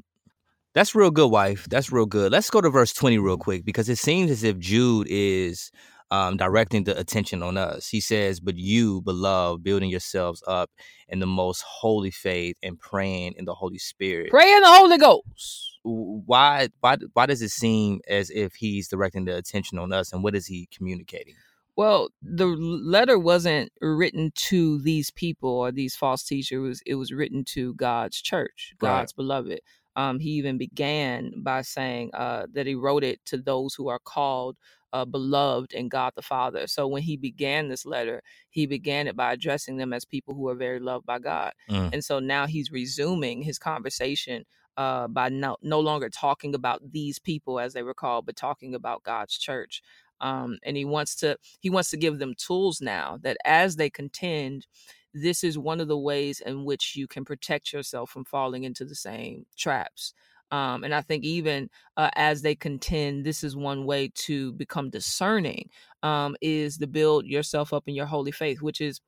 that's 0.74 0.96
real 0.96 1.12
good, 1.12 1.30
wife. 1.30 1.68
That's 1.70 1.92
real 1.92 2.06
good. 2.06 2.32
Let's 2.32 2.50
go 2.50 2.62
to 2.62 2.70
verse 2.70 2.94
20 2.94 3.18
real 3.20 3.38
quick 3.38 3.66
because 3.66 3.90
it 3.90 3.98
seems 3.98 4.32
as 4.32 4.44
if 4.44 4.58
Jude 4.58 5.08
is 5.10 5.72
um, 6.12 6.38
directing 6.38 6.86
the 6.86 6.98
attention 6.98 7.44
on 7.44 7.58
us. 7.58 7.88
He 7.88 8.02
says, 8.02 8.40
But 8.40 8.56
you, 8.56 9.02
beloved, 9.02 9.64
building 9.64 9.90
yourselves 9.90 10.44
up 10.48 10.72
in 11.08 11.20
the 11.20 11.28
most 11.28 11.64
holy 11.68 12.12
faith 12.12 12.58
and 12.64 12.80
praying 12.80 13.34
in 13.38 13.46
the 13.46 13.54
Holy 13.54 13.78
Spirit. 13.78 14.32
Pray 14.32 14.52
in 14.52 14.62
the 14.62 14.70
Holy 14.70 14.98
Ghost. 14.98 15.80
Why, 15.84 16.70
why, 16.82 16.98
why 17.14 17.26
does 17.26 17.42
it 17.42 17.50
seem 17.50 18.02
as 18.08 18.30
if 18.30 18.56
he's 18.56 18.88
directing 18.88 19.26
the 19.26 19.38
attention 19.38 19.80
on 19.80 19.94
us 19.94 20.12
and 20.12 20.24
what 20.24 20.36
is 20.36 20.46
he 20.46 20.68
communicating? 20.76 21.36
Well, 21.80 22.10
the 22.22 22.46
letter 22.46 23.18
wasn't 23.18 23.72
written 23.80 24.34
to 24.36 24.82
these 24.82 25.12
people 25.12 25.50
or 25.50 25.72
these 25.72 25.96
false 25.96 26.26
teachers. 26.26 26.52
It 26.52 26.58
was, 26.58 26.82
it 26.86 26.96
was 26.96 27.14
written 27.14 27.46
to 27.54 27.74
God's 27.76 28.22
church, 28.22 28.74
God's 28.80 29.14
right. 29.14 29.16
beloved. 29.16 29.62
Um, 29.96 30.20
he 30.20 30.32
even 30.32 30.58
began 30.58 31.32
by 31.38 31.62
saying 31.62 32.12
uh, 32.14 32.48
that 32.52 32.68
he 32.68 32.76
wrote 32.76 33.06
it 33.06 33.24
to 33.28 33.38
those 33.38 33.76
who 33.76 33.88
are 33.88 34.02
called 34.04 34.58
uh, 34.92 35.06
beloved 35.06 35.72
in 35.72 35.88
God 35.88 36.12
the 36.18 36.22
Father. 36.22 36.68
So 36.68 36.86
when 36.86 37.02
he 37.02 37.16
began 37.16 37.70
this 37.70 37.86
letter, 37.86 38.24
he 38.50 38.66
began 38.66 39.08
it 39.08 39.16
by 39.16 39.32
addressing 39.32 39.78
them 39.78 39.94
as 39.94 40.04
people 40.04 40.34
who 40.34 40.50
are 40.50 40.56
very 40.56 40.82
loved 40.82 41.06
by 41.06 41.20
God. 41.20 41.54
Mm. 41.70 41.94
And 41.94 42.04
so 42.04 42.20
now 42.20 42.46
he's 42.46 42.74
resuming 42.74 43.42
his 43.42 43.58
conversation 43.58 44.44
uh, 44.76 45.08
by 45.08 45.30
no, 45.30 45.56
no 45.62 45.80
longer 45.80 46.10
talking 46.10 46.56
about 46.56 46.92
these 46.92 47.20
people 47.20 47.58
as 47.58 47.72
they 47.72 47.84
were 47.84 47.94
called, 47.94 48.26
but 48.26 48.36
talking 48.36 48.76
about 48.76 49.04
God's 49.04 49.38
church 49.38 49.82
um, 50.22 50.58
and 50.64 50.78
he 50.78 50.86
wants 50.86 51.16
to 51.16 51.38
he 51.60 51.70
wants 51.70 51.90
to 51.92 51.98
give 51.98 52.20
them 52.20 52.34
tools 52.36 52.82
now 52.82 53.18
that 53.22 53.38
as 53.46 53.76
they 53.76 53.90
contend 53.90 54.66
this 55.14 55.44
is 55.44 55.58
one 55.58 55.80
of 55.80 55.88
the 55.88 55.98
ways 55.98 56.42
in 56.46 56.66
which 56.66 56.96
you 56.96 57.08
can 57.08 57.26
protect 57.26 57.74
yourself 57.74 58.10
from 58.10 58.26
falling 58.26 58.64
into 58.64 58.86
the 58.86 58.96
same 58.96 59.46
traps. 59.58 60.14
Um, 60.52 60.84
and 60.84 60.94
I 60.94 61.02
think 61.02 61.24
even 61.24 61.70
uh, 61.98 62.10
as 62.16 62.42
they 62.42 62.56
contend, 62.56 63.26
this 63.26 63.44
is 63.44 63.56
one 63.56 63.86
way 63.86 64.12
to 64.26 64.52
become 64.54 64.90
discerning, 64.90 65.70
um, 66.02 66.36
is 66.42 66.78
to 66.80 66.88
build 66.88 67.26
yourself 67.26 67.72
up 67.72 67.84
in 67.88 67.94
your 67.96 68.08
holy 68.08 68.32
faith, 68.32 68.62
which 68.62 68.82
is 68.82 69.00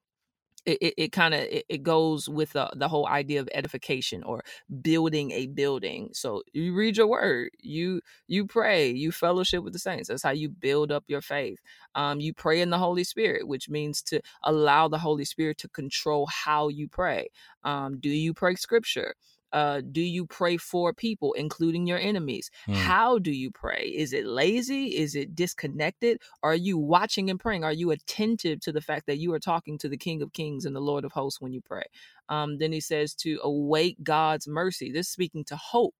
it, 0.65 0.93
it, 0.97 1.11
kind 1.11 1.33
of 1.33 1.41
it, 1.41 1.65
it, 1.69 1.83
goes 1.83 2.29
with 2.29 2.53
the, 2.53 2.69
the 2.75 2.87
whole 2.87 3.07
idea 3.07 3.39
of 3.39 3.49
edification 3.53 4.23
or 4.23 4.43
building 4.81 5.31
a 5.31 5.47
building. 5.47 6.09
So 6.13 6.43
you 6.53 6.73
read 6.73 6.97
your 6.97 7.07
word 7.07 7.49
you 7.59 8.01
you 8.27 8.45
pray 8.45 8.89
you 8.91 9.11
fellowship 9.11 9.63
with 9.63 9.73
the 9.73 9.79
saints. 9.79 10.09
That's 10.09 10.23
how 10.23 10.31
you 10.31 10.49
build 10.49 10.91
up 10.91 11.03
your 11.07 11.21
faith. 11.21 11.59
Um, 11.95 12.19
you 12.19 12.33
pray 12.33 12.61
in 12.61 12.69
the 12.69 12.77
holy 12.77 13.03
spirit 13.03 13.47
which 13.47 13.69
means 13.69 14.01
to 14.03 14.21
allow 14.43 14.87
the 14.87 14.99
holy 14.99 15.25
spirit 15.25 15.57
to 15.59 15.67
control 15.69 16.27
how 16.27 16.67
you 16.67 16.87
pray. 16.87 17.29
Um, 17.63 17.99
do 17.99 18.09
you 18.09 18.33
pray 18.33 18.55
scripture 18.55 19.15
uh, 19.53 19.81
do 19.91 20.01
you 20.01 20.25
pray 20.25 20.57
for 20.57 20.93
people, 20.93 21.33
including 21.33 21.87
your 21.87 21.99
enemies? 21.99 22.49
Mm. 22.67 22.75
How 22.75 23.19
do 23.19 23.31
you 23.31 23.51
pray? 23.51 23.91
Is 23.95 24.13
it 24.13 24.25
lazy? 24.25 24.97
Is 24.97 25.15
it 25.15 25.35
disconnected? 25.35 26.21
Are 26.43 26.55
you 26.55 26.77
watching 26.77 27.29
and 27.29 27.39
praying? 27.39 27.63
Are 27.63 27.73
you 27.73 27.91
attentive 27.91 28.59
to 28.61 28.71
the 28.71 28.81
fact 28.81 29.07
that 29.07 29.17
you 29.17 29.33
are 29.33 29.39
talking 29.39 29.77
to 29.79 29.89
the 29.89 29.97
King 29.97 30.21
of 30.21 30.33
Kings 30.33 30.65
and 30.65 30.75
the 30.75 30.81
Lord 30.81 31.05
of 31.05 31.11
Hosts 31.11 31.41
when 31.41 31.53
you 31.53 31.61
pray? 31.61 31.83
Um, 32.29 32.57
then 32.57 32.71
he 32.71 32.79
says 32.79 33.13
to 33.15 33.39
await 33.43 34.03
God's 34.03 34.47
mercy. 34.47 34.91
This 34.91 35.09
speaking 35.09 35.43
to 35.45 35.55
hope 35.55 35.95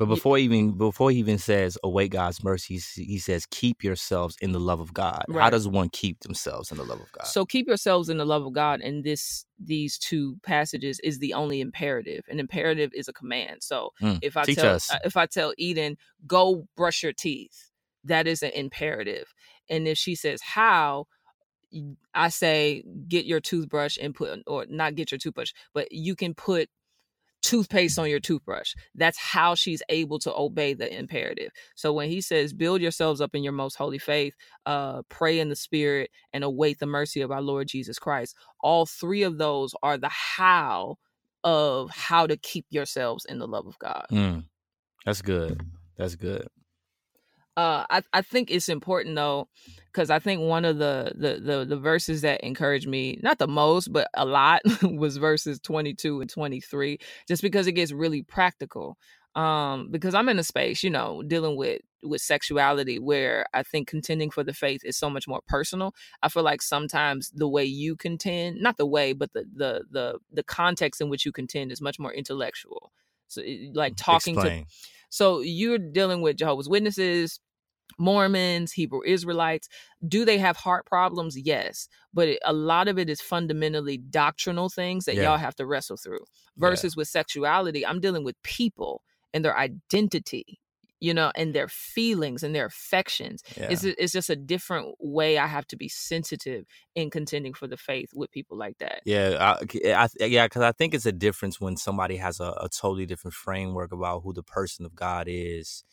but 0.00 0.06
before 0.06 0.38
even 0.38 0.72
before 0.72 1.10
he 1.10 1.18
even 1.18 1.36
says 1.36 1.76
await 1.84 2.12
God's 2.12 2.42
mercy, 2.42 2.80
he 2.94 3.18
says 3.18 3.44
keep 3.44 3.84
yourselves 3.84 4.34
in 4.40 4.52
the 4.52 4.58
love 4.58 4.80
of 4.80 4.94
God. 4.94 5.26
Right. 5.28 5.42
How 5.42 5.50
does 5.50 5.68
one 5.68 5.90
keep 5.90 6.20
themselves 6.20 6.70
in 6.70 6.78
the 6.78 6.84
love 6.84 7.02
of 7.02 7.12
God? 7.12 7.26
So 7.26 7.44
keep 7.44 7.68
yourselves 7.68 8.08
in 8.08 8.16
the 8.16 8.24
love 8.24 8.46
of 8.46 8.54
God. 8.54 8.80
And 8.80 9.04
this 9.04 9.44
these 9.62 9.98
two 9.98 10.38
passages 10.42 11.00
is 11.00 11.18
the 11.18 11.34
only 11.34 11.60
imperative. 11.60 12.24
An 12.30 12.40
imperative 12.40 12.92
is 12.94 13.08
a 13.08 13.12
command. 13.12 13.62
So 13.62 13.90
mm, 14.00 14.18
if 14.22 14.38
I 14.38 14.44
tell 14.44 14.74
us. 14.76 14.90
If 15.04 15.18
I 15.18 15.26
tell 15.26 15.52
Eden 15.58 15.98
go 16.26 16.66
brush 16.78 17.02
your 17.02 17.12
teeth, 17.12 17.70
that 18.04 18.26
is 18.26 18.42
an 18.42 18.52
imperative. 18.52 19.34
And 19.68 19.86
if 19.86 19.98
she 19.98 20.14
says 20.14 20.40
how, 20.40 21.08
I 22.14 22.30
say 22.30 22.84
get 23.06 23.26
your 23.26 23.40
toothbrush 23.40 23.98
and 24.00 24.14
put 24.14 24.40
or 24.46 24.64
not 24.66 24.94
get 24.94 25.12
your 25.12 25.18
toothbrush, 25.18 25.52
but 25.74 25.92
you 25.92 26.16
can 26.16 26.32
put 26.32 26.70
toothpaste 27.42 27.98
on 27.98 28.10
your 28.10 28.20
toothbrush. 28.20 28.74
That's 28.94 29.18
how 29.18 29.54
she's 29.54 29.82
able 29.88 30.18
to 30.20 30.34
obey 30.34 30.74
the 30.74 30.92
imperative. 30.92 31.50
So 31.74 31.92
when 31.92 32.08
he 32.08 32.20
says, 32.20 32.52
build 32.52 32.80
yourselves 32.80 33.20
up 33.20 33.34
in 33.34 33.42
your 33.42 33.52
most 33.52 33.76
holy 33.76 33.98
faith, 33.98 34.34
uh, 34.66 35.02
pray 35.08 35.38
in 35.40 35.48
the 35.48 35.56
spirit, 35.56 36.10
and 36.32 36.44
await 36.44 36.78
the 36.78 36.86
mercy 36.86 37.20
of 37.20 37.30
our 37.30 37.42
Lord 37.42 37.68
Jesus 37.68 37.98
Christ, 37.98 38.36
all 38.60 38.86
three 38.86 39.22
of 39.22 39.38
those 39.38 39.74
are 39.82 39.98
the 39.98 40.10
how 40.10 40.96
of 41.44 41.90
how 41.90 42.26
to 42.26 42.36
keep 42.36 42.66
yourselves 42.70 43.24
in 43.24 43.38
the 43.38 43.48
love 43.48 43.66
of 43.66 43.78
God. 43.78 44.06
Mm, 44.12 44.44
that's 45.04 45.22
good. 45.22 45.60
That's 45.96 46.14
good. 46.16 46.48
Uh, 47.56 47.84
I, 47.90 48.02
I 48.12 48.22
think 48.22 48.50
it's 48.50 48.68
important 48.68 49.16
though 49.16 49.48
because 49.86 50.08
I 50.08 50.18
think 50.18 50.40
one 50.40 50.64
of 50.64 50.78
the, 50.78 51.12
the 51.16 51.40
the 51.40 51.64
the 51.64 51.76
verses 51.76 52.22
that 52.22 52.42
encouraged 52.42 52.88
me 52.88 53.18
not 53.22 53.38
the 53.38 53.48
most 53.48 53.92
but 53.92 54.08
a 54.14 54.24
lot 54.24 54.62
was 54.82 55.16
verses 55.16 55.58
22 55.60 56.20
and 56.20 56.30
23 56.30 56.98
just 57.26 57.42
because 57.42 57.66
it 57.66 57.72
gets 57.72 57.92
really 57.92 58.22
practical. 58.22 58.96
Um 59.34 59.88
because 59.90 60.14
I'm 60.14 60.28
in 60.28 60.38
a 60.38 60.44
space 60.44 60.82
you 60.82 60.90
know 60.90 61.22
dealing 61.22 61.56
with 61.56 61.82
with 62.02 62.22
sexuality 62.22 62.98
where 62.98 63.46
I 63.52 63.62
think 63.62 63.88
contending 63.88 64.30
for 64.30 64.42
the 64.42 64.54
faith 64.54 64.82
is 64.84 64.96
so 64.96 65.10
much 65.10 65.28
more 65.28 65.40
personal. 65.46 65.92
I 66.22 66.28
feel 66.28 66.42
like 66.44 66.62
sometimes 66.62 67.30
the 67.34 67.48
way 67.48 67.64
you 67.64 67.96
contend 67.96 68.60
not 68.60 68.76
the 68.76 68.86
way 68.86 69.12
but 69.12 69.32
the 69.32 69.44
the 69.54 69.84
the 69.90 70.18
the 70.32 70.44
context 70.44 71.00
in 71.00 71.10
which 71.10 71.26
you 71.26 71.32
contend 71.32 71.72
is 71.72 71.80
much 71.80 71.98
more 71.98 72.12
intellectual. 72.12 72.92
So 73.26 73.42
like 73.74 73.96
talking 73.96 74.36
Explain. 74.36 74.64
to 74.64 74.70
so 75.10 75.40
you're 75.40 75.78
dealing 75.78 76.22
with 76.22 76.36
Jehovah's 76.36 76.68
Witnesses 76.68 77.40
Mormons, 77.98 78.72
Hebrew 78.72 79.00
Israelites, 79.04 79.68
do 80.06 80.24
they 80.24 80.38
have 80.38 80.56
heart 80.56 80.86
problems? 80.86 81.36
Yes. 81.38 81.88
But 82.12 82.28
it, 82.28 82.38
a 82.44 82.52
lot 82.52 82.88
of 82.88 82.98
it 82.98 83.08
is 83.08 83.20
fundamentally 83.20 83.98
doctrinal 83.98 84.68
things 84.68 85.04
that 85.04 85.14
yeah. 85.14 85.24
y'all 85.24 85.36
have 85.36 85.56
to 85.56 85.66
wrestle 85.66 85.96
through. 85.96 86.24
Versus 86.56 86.94
yeah. 86.94 87.00
with 87.00 87.08
sexuality, 87.08 87.86
I'm 87.86 88.00
dealing 88.00 88.24
with 88.24 88.40
people 88.42 89.02
and 89.32 89.44
their 89.44 89.56
identity, 89.56 90.58
you 91.00 91.14
know, 91.14 91.32
and 91.34 91.54
their 91.54 91.68
feelings 91.68 92.42
and 92.42 92.54
their 92.54 92.66
affections. 92.66 93.42
Yeah. 93.56 93.68
It's, 93.70 93.84
it's 93.84 94.12
just 94.12 94.30
a 94.30 94.36
different 94.36 94.94
way 95.00 95.38
I 95.38 95.46
have 95.46 95.66
to 95.68 95.76
be 95.76 95.88
sensitive 95.88 96.66
in 96.94 97.10
contending 97.10 97.54
for 97.54 97.66
the 97.66 97.76
faith 97.76 98.10
with 98.14 98.30
people 98.30 98.58
like 98.58 98.78
that. 98.78 99.00
Yeah. 99.04 99.56
I, 99.58 99.64
I 99.92 100.08
yeah, 100.26 100.46
because 100.46 100.62
I 100.62 100.72
think 100.72 100.94
it's 100.94 101.06
a 101.06 101.12
difference 101.12 101.60
when 101.60 101.76
somebody 101.76 102.16
has 102.16 102.38
a, 102.38 102.54
a 102.60 102.68
totally 102.68 103.06
different 103.06 103.34
framework 103.34 103.92
about 103.92 104.22
who 104.22 104.32
the 104.32 104.42
person 104.42 104.84
of 104.84 104.94
God 104.94 105.26
is 105.28 105.84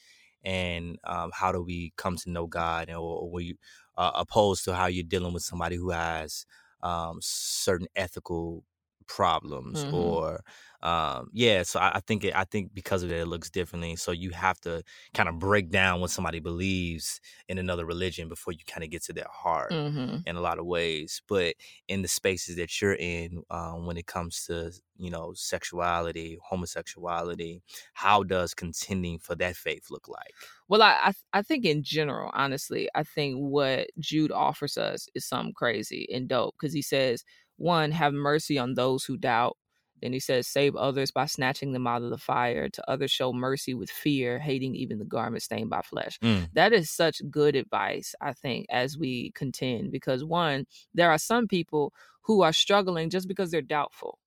and 0.43 0.97
um, 1.03 1.31
how 1.33 1.51
do 1.51 1.61
we 1.61 1.93
come 1.97 2.15
to 2.17 2.29
know 2.29 2.47
God, 2.47 2.89
or, 2.89 2.95
or 2.95 3.31
we 3.31 3.55
uh, 3.97 4.11
opposed 4.15 4.63
to 4.65 4.75
how 4.75 4.85
you're 4.85 5.03
dealing 5.03 5.33
with 5.33 5.43
somebody 5.43 5.75
who 5.75 5.89
has 5.89 6.45
um, 6.83 7.17
certain 7.21 7.87
ethical 7.95 8.63
problems 9.07 9.83
Mhm. 9.83 9.91
or 9.91 10.41
um 10.81 11.29
yeah 11.33 11.63
so 11.63 11.79
I, 11.79 11.95
I 11.95 11.99
think 12.01 12.23
it 12.23 12.35
i 12.35 12.43
think 12.43 12.73
because 12.73 13.03
of 13.03 13.09
that 13.09 13.19
it 13.19 13.25
looks 13.27 13.49
differently 13.49 13.95
so 13.95 14.11
you 14.11 14.31
have 14.31 14.59
to 14.61 14.83
kind 15.13 15.29
of 15.29 15.39
break 15.39 15.69
down 15.69 16.01
what 16.01 16.11
somebody 16.11 16.39
believes 16.39 17.19
in 17.47 17.57
another 17.57 17.85
religion 17.85 18.27
before 18.29 18.53
you 18.53 18.59
kind 18.67 18.83
of 18.83 18.89
get 18.89 19.03
to 19.03 19.13
their 19.13 19.27
heart 19.31 19.79
hmm 19.79 20.25
in 20.25 20.35
a 20.35 20.41
lot 20.41 20.59
of 20.59 20.65
ways 20.65 21.21
but 21.27 21.55
in 21.87 22.01
the 22.01 22.07
spaces 22.07 22.55
that 22.57 22.81
you're 22.81 22.95
in 22.95 23.43
um, 23.49 23.85
when 23.85 23.97
it 23.97 24.07
comes 24.07 24.45
to 24.45 24.71
you 24.97 25.09
know 25.09 25.33
sexuality 25.33 26.37
homosexuality 26.43 27.61
how 27.93 28.23
does 28.23 28.53
contending 28.53 29.17
for 29.19 29.35
that 29.35 29.55
faith 29.55 29.89
look 29.89 30.07
like 30.07 30.49
Well, 30.67 30.81
I, 30.81 31.11
I 31.33 31.39
I 31.39 31.41
think 31.41 31.65
in 31.65 31.83
general, 31.83 32.31
honestly, 32.33 32.89
I 32.95 33.03
think 33.03 33.37
what 33.37 33.89
Jude 33.99 34.31
offers 34.31 34.77
us 34.77 35.07
is 35.15 35.25
something 35.25 35.53
crazy 35.53 36.07
and 36.13 36.27
dope 36.27 36.55
because 36.59 36.73
he 36.73 36.81
says, 36.81 37.23
one, 37.57 37.91
have 37.91 38.13
mercy 38.13 38.57
on 38.57 38.73
those 38.75 39.05
who 39.05 39.17
doubt. 39.17 39.57
Then 40.01 40.13
he 40.13 40.19
says, 40.19 40.47
save 40.47 40.75
others 40.75 41.09
by 41.09 41.25
snatching 41.25 41.71
them 41.71 41.87
out 41.87 42.03
of 42.03 42.11
the 42.11 42.19
fire. 42.19 42.69
To 42.69 42.89
others, 42.89 43.09
show 43.09 43.33
mercy 43.33 43.73
with 43.73 43.89
fear, 43.89 44.37
hating 44.37 44.75
even 44.75 44.99
the 44.99 45.05
garment 45.05 45.41
stained 45.41 45.71
by 45.71 45.81
flesh. 45.81 46.19
Mm, 46.19 46.49
That 46.53 46.71
is 46.71 46.91
such 46.91 47.21
good 47.31 47.55
advice, 47.55 48.13
I 48.21 48.33
think, 48.33 48.67
as 48.69 48.97
we 48.97 49.31
contend 49.31 49.91
because 49.91 50.23
one, 50.23 50.65
there 50.93 51.09
are 51.09 51.17
some 51.17 51.47
people 51.47 51.93
who 52.21 52.43
are 52.43 52.53
struggling 52.53 53.09
just 53.09 53.27
because 53.27 53.49
they're 53.49 53.61
doubtful. 53.63 54.19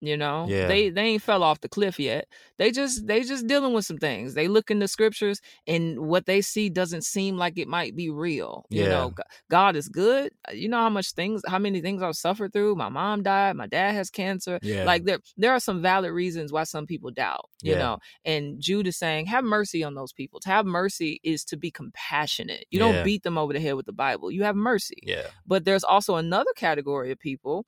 You 0.00 0.16
know, 0.16 0.46
Yeah. 0.48 0.68
they 0.68 0.90
they 0.90 1.02
ain't 1.02 1.22
fell 1.22 1.42
off 1.42 1.60
the 1.62 1.68
cliff 1.70 1.98
yet. 1.98 2.26
They 2.58 2.70
just 2.70 3.06
they 3.06 3.22
just 3.22 3.46
dealing 3.46 3.72
with 3.72 3.86
some 3.86 3.96
things. 3.96 4.34
They 4.34 4.46
look 4.46 4.70
in 4.70 4.78
the 4.78 4.88
scriptures 4.88 5.40
and 5.66 5.98
what 6.00 6.26
they 6.26 6.42
see 6.42 6.68
doesn't 6.68 7.02
seem 7.02 7.36
like 7.38 7.56
it 7.58 7.66
might 7.66 7.96
be 7.96 8.10
real. 8.10 8.66
You 8.70 8.82
Yeah. 8.82 8.88
know, 8.90 9.14
God 9.50 9.74
is 9.74 9.88
good. 9.88 10.32
Uh, 10.48 10.52
You 10.52 10.68
know 10.68 10.78
how 10.78 10.90
much 10.90 11.12
things, 11.12 11.42
how 11.46 11.58
many 11.58 11.80
things 11.80 12.02
I've 12.02 12.16
suffered 12.16 12.52
through. 12.52 12.74
My 12.74 12.90
mom 12.90 13.22
died. 13.22 13.56
My 13.56 13.66
dad 13.66 13.92
has 13.94 14.10
cancer. 14.10 14.58
yeah 14.62 14.84
Like 14.84 15.04
there, 15.04 15.18
there 15.38 15.52
are 15.52 15.60
some 15.60 15.80
valid 15.80 16.12
reasons 16.12 16.52
why 16.52 16.64
some 16.64 16.86
people 16.86 17.10
doubt. 17.10 17.48
You 17.62 17.72
Yeah. 17.72 17.78
know, 17.78 17.98
and 18.24 18.60
Jude 18.60 18.86
is 18.86 18.98
saying, 18.98 19.26
have 19.26 19.44
mercy 19.44 19.82
on 19.82 19.94
those 19.94 20.12
people. 20.12 20.40
To 20.40 20.50
have 20.50 20.66
mercy 20.66 21.20
is 21.22 21.42
to 21.46 21.56
be 21.56 21.70
compassionate. 21.70 22.66
You 22.70 22.78
don't 22.78 23.02
beat 23.02 23.22
them 23.22 23.38
over 23.38 23.52
the 23.54 23.60
head 23.60 23.74
with 23.74 23.86
the 23.86 23.92
Bible. 23.92 24.30
You 24.30 24.42
have 24.44 24.56
mercy. 24.56 24.98
yeah 25.02 25.28
But 25.46 25.64
there's 25.64 25.84
also 25.84 26.16
another 26.16 26.50
category 26.56 27.10
of 27.12 27.18
people 27.18 27.64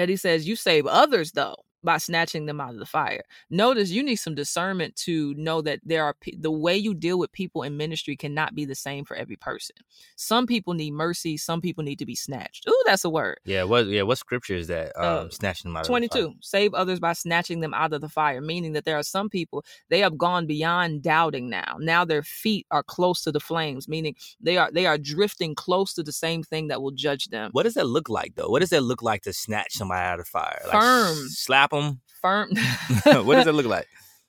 that 0.00 0.08
he 0.10 0.16
says 0.16 0.48
you 0.48 0.56
save 0.56 0.86
others 0.86 1.32
though 1.32 1.56
by 1.82 1.98
snatching 1.98 2.46
them 2.46 2.60
out 2.60 2.74
of 2.74 2.78
the 2.78 2.86
fire. 2.86 3.24
Notice 3.48 3.90
you 3.90 4.02
need 4.02 4.16
some 4.16 4.34
discernment 4.34 4.96
to 4.96 5.34
know 5.34 5.62
that 5.62 5.80
there 5.84 6.04
are 6.04 6.14
the 6.38 6.50
way 6.50 6.76
you 6.76 6.94
deal 6.94 7.18
with 7.18 7.32
people 7.32 7.62
in 7.62 7.76
ministry 7.76 8.16
cannot 8.16 8.54
be 8.54 8.64
the 8.64 8.74
same 8.74 9.04
for 9.04 9.16
every 9.16 9.36
person. 9.36 9.76
Some 10.16 10.46
people 10.46 10.74
need 10.74 10.92
mercy, 10.92 11.36
some 11.36 11.60
people 11.60 11.82
need 11.84 11.98
to 11.98 12.06
be 12.06 12.14
snatched. 12.14 12.68
Ooh, 12.68 12.82
that's 12.86 13.04
a 13.04 13.10
word. 13.10 13.38
yeah 13.44 13.62
what 13.62 13.86
yeah 13.86 14.02
what 14.02 14.18
scripture 14.18 14.54
is 14.56 14.66
that 14.68 14.88
um 14.96 15.26
Uh, 15.26 15.30
snatching 15.30 15.68
them 15.70 15.76
out 15.76 15.80
of 15.80 15.86
the 15.86 16.08
fire? 16.08 16.22
22 16.22 16.34
save 16.40 16.74
others 16.74 17.00
by 17.00 17.12
snatching 17.12 17.60
them 17.60 17.72
out 17.74 17.92
of 17.92 18.00
the 18.00 18.08
fire 18.08 18.40
meaning 18.40 18.72
that 18.72 18.84
there 18.84 18.96
are 18.96 19.02
some 19.02 19.28
people 19.28 19.64
they 19.88 20.00
have 20.00 20.16
gone 20.18 20.46
beyond 20.46 21.02
doubting 21.02 21.48
now 21.48 21.76
now 21.80 22.04
their 22.04 22.22
feet 22.22 22.66
are 22.70 22.82
close 22.82 23.22
to 23.22 23.32
the 23.32 23.40
flames 23.40 23.88
meaning 23.88 24.14
they 24.40 24.56
are 24.56 24.70
they 24.72 24.86
are 24.86 24.98
drifting 24.98 25.54
close 25.54 25.94
to 25.94 26.02
the 26.02 26.12
same 26.12 26.42
thing 26.42 26.68
that 26.68 26.82
will 26.82 26.90
judge 26.90 27.26
them 27.26 27.50
What 27.52 27.62
does 27.64 27.74
that 27.74 27.86
look 27.86 28.08
like 28.08 28.34
though? 28.34 28.48
What 28.48 28.60
does 28.60 28.70
that 28.70 28.82
look 28.82 29.02
like 29.02 29.22
to 29.22 29.32
snatch 29.32 29.72
somebody 29.74 30.00
out 30.02 30.20
of 30.20 30.26
fire? 30.28 30.60
Like 30.66 30.72
Firm. 30.72 31.18
s- 31.26 31.42
slap 31.70 31.82
them. 31.82 32.00
firm 32.20 32.50
what 33.26 33.36
does 33.36 33.46
it 33.46 33.52
look 33.54 33.66
like? 33.66 33.86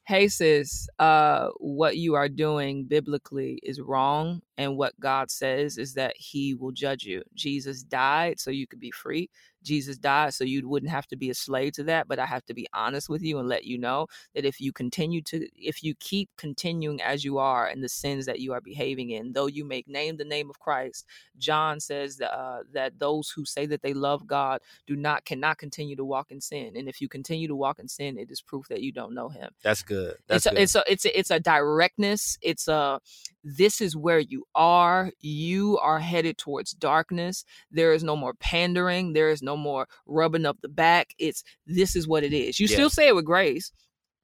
hey 0.07 0.27
sis 0.27 0.87
uh 0.99 1.49
what 1.59 1.97
you 1.97 2.15
are 2.15 2.27
doing 2.29 2.83
biblically 2.85 3.59
is 3.63 3.79
wrong 3.79 4.41
and 4.61 4.77
what 4.77 4.99
god 4.99 5.31
says 5.31 5.77
is 5.77 5.93
that 5.95 6.13
he 6.15 6.53
will 6.53 6.71
judge 6.71 7.03
you. 7.03 7.23
Jesus 7.33 7.83
died 7.83 8.39
so 8.39 8.51
you 8.51 8.67
could 8.67 8.79
be 8.79 8.91
free. 8.91 9.29
Jesus 9.63 9.97
died 9.97 10.33
so 10.33 10.43
you 10.43 10.67
wouldn't 10.67 10.91
have 10.91 11.07
to 11.07 11.15
be 11.15 11.29
a 11.29 11.35
slave 11.35 11.73
to 11.73 11.83
that 11.83 12.07
but 12.07 12.17
i 12.17 12.25
have 12.25 12.43
to 12.45 12.53
be 12.53 12.65
honest 12.73 13.09
with 13.09 13.21
you 13.21 13.37
and 13.37 13.47
let 13.47 13.63
you 13.63 13.77
know 13.77 14.07
that 14.33 14.43
if 14.43 14.59
you 14.59 14.73
continue 14.73 15.21
to 15.21 15.47
if 15.55 15.83
you 15.83 15.93
keep 15.99 16.29
continuing 16.35 16.99
as 16.99 17.23
you 17.23 17.37
are 17.37 17.69
in 17.69 17.81
the 17.81 17.87
sins 17.87 18.25
that 18.25 18.39
you 18.39 18.53
are 18.53 18.61
behaving 18.61 19.11
in 19.11 19.33
though 19.33 19.45
you 19.45 19.63
make 19.63 19.87
name 19.87 20.17
the 20.17 20.25
name 20.25 20.49
of 20.49 20.57
christ 20.59 21.05
john 21.37 21.79
says 21.79 22.17
that, 22.17 22.35
uh, 22.35 22.63
that 22.73 22.97
those 22.97 23.29
who 23.29 23.45
say 23.45 23.67
that 23.67 23.83
they 23.83 23.93
love 23.93 24.25
god 24.25 24.59
do 24.87 24.95
not 24.95 25.25
cannot 25.25 25.57
continue 25.57 25.95
to 25.95 26.03
walk 26.03 26.31
in 26.31 26.41
sin. 26.41 26.73
And 26.75 26.87
if 26.87 27.01
you 27.01 27.07
continue 27.07 27.47
to 27.47 27.55
walk 27.55 27.79
in 27.79 27.87
sin 27.87 28.17
it 28.17 28.31
is 28.31 28.41
proof 28.41 28.67
that 28.69 28.81
you 28.81 28.91
don't 28.91 29.13
know 29.13 29.29
him. 29.29 29.51
That's 29.63 29.83
good. 29.83 30.15
That's 30.27 30.45
it's 30.45 30.45
a, 30.45 30.49
good. 30.49 30.61
it's 30.61 30.75
a 30.75 30.83
it's 30.87 31.05
a, 31.05 31.19
it's 31.19 31.31
a 31.31 31.39
directness. 31.39 32.37
It's 32.41 32.67
a 32.67 32.99
this 33.43 33.81
is 33.81 33.95
where 33.95 34.19
you 34.19 34.43
are 34.55 35.11
you 35.19 35.77
are 35.79 35.99
headed 35.99 36.37
towards 36.37 36.71
darkness. 36.73 37.45
There 37.71 37.93
is 37.93 38.03
no 38.03 38.15
more 38.15 38.33
pandering. 38.35 39.13
There 39.13 39.29
is 39.29 39.41
no 39.41 39.55
more 39.57 39.87
rubbing 40.05 40.45
up 40.45 40.57
the 40.61 40.69
back. 40.69 41.13
It's 41.17 41.43
this 41.65 41.95
is 41.95 42.07
what 42.07 42.23
it 42.23 42.33
is. 42.33 42.59
You 42.59 42.67
Yeah. 42.67 42.75
still 42.75 42.89
say 42.89 43.07
it 43.07 43.15
with 43.15 43.25
grace. 43.25 43.71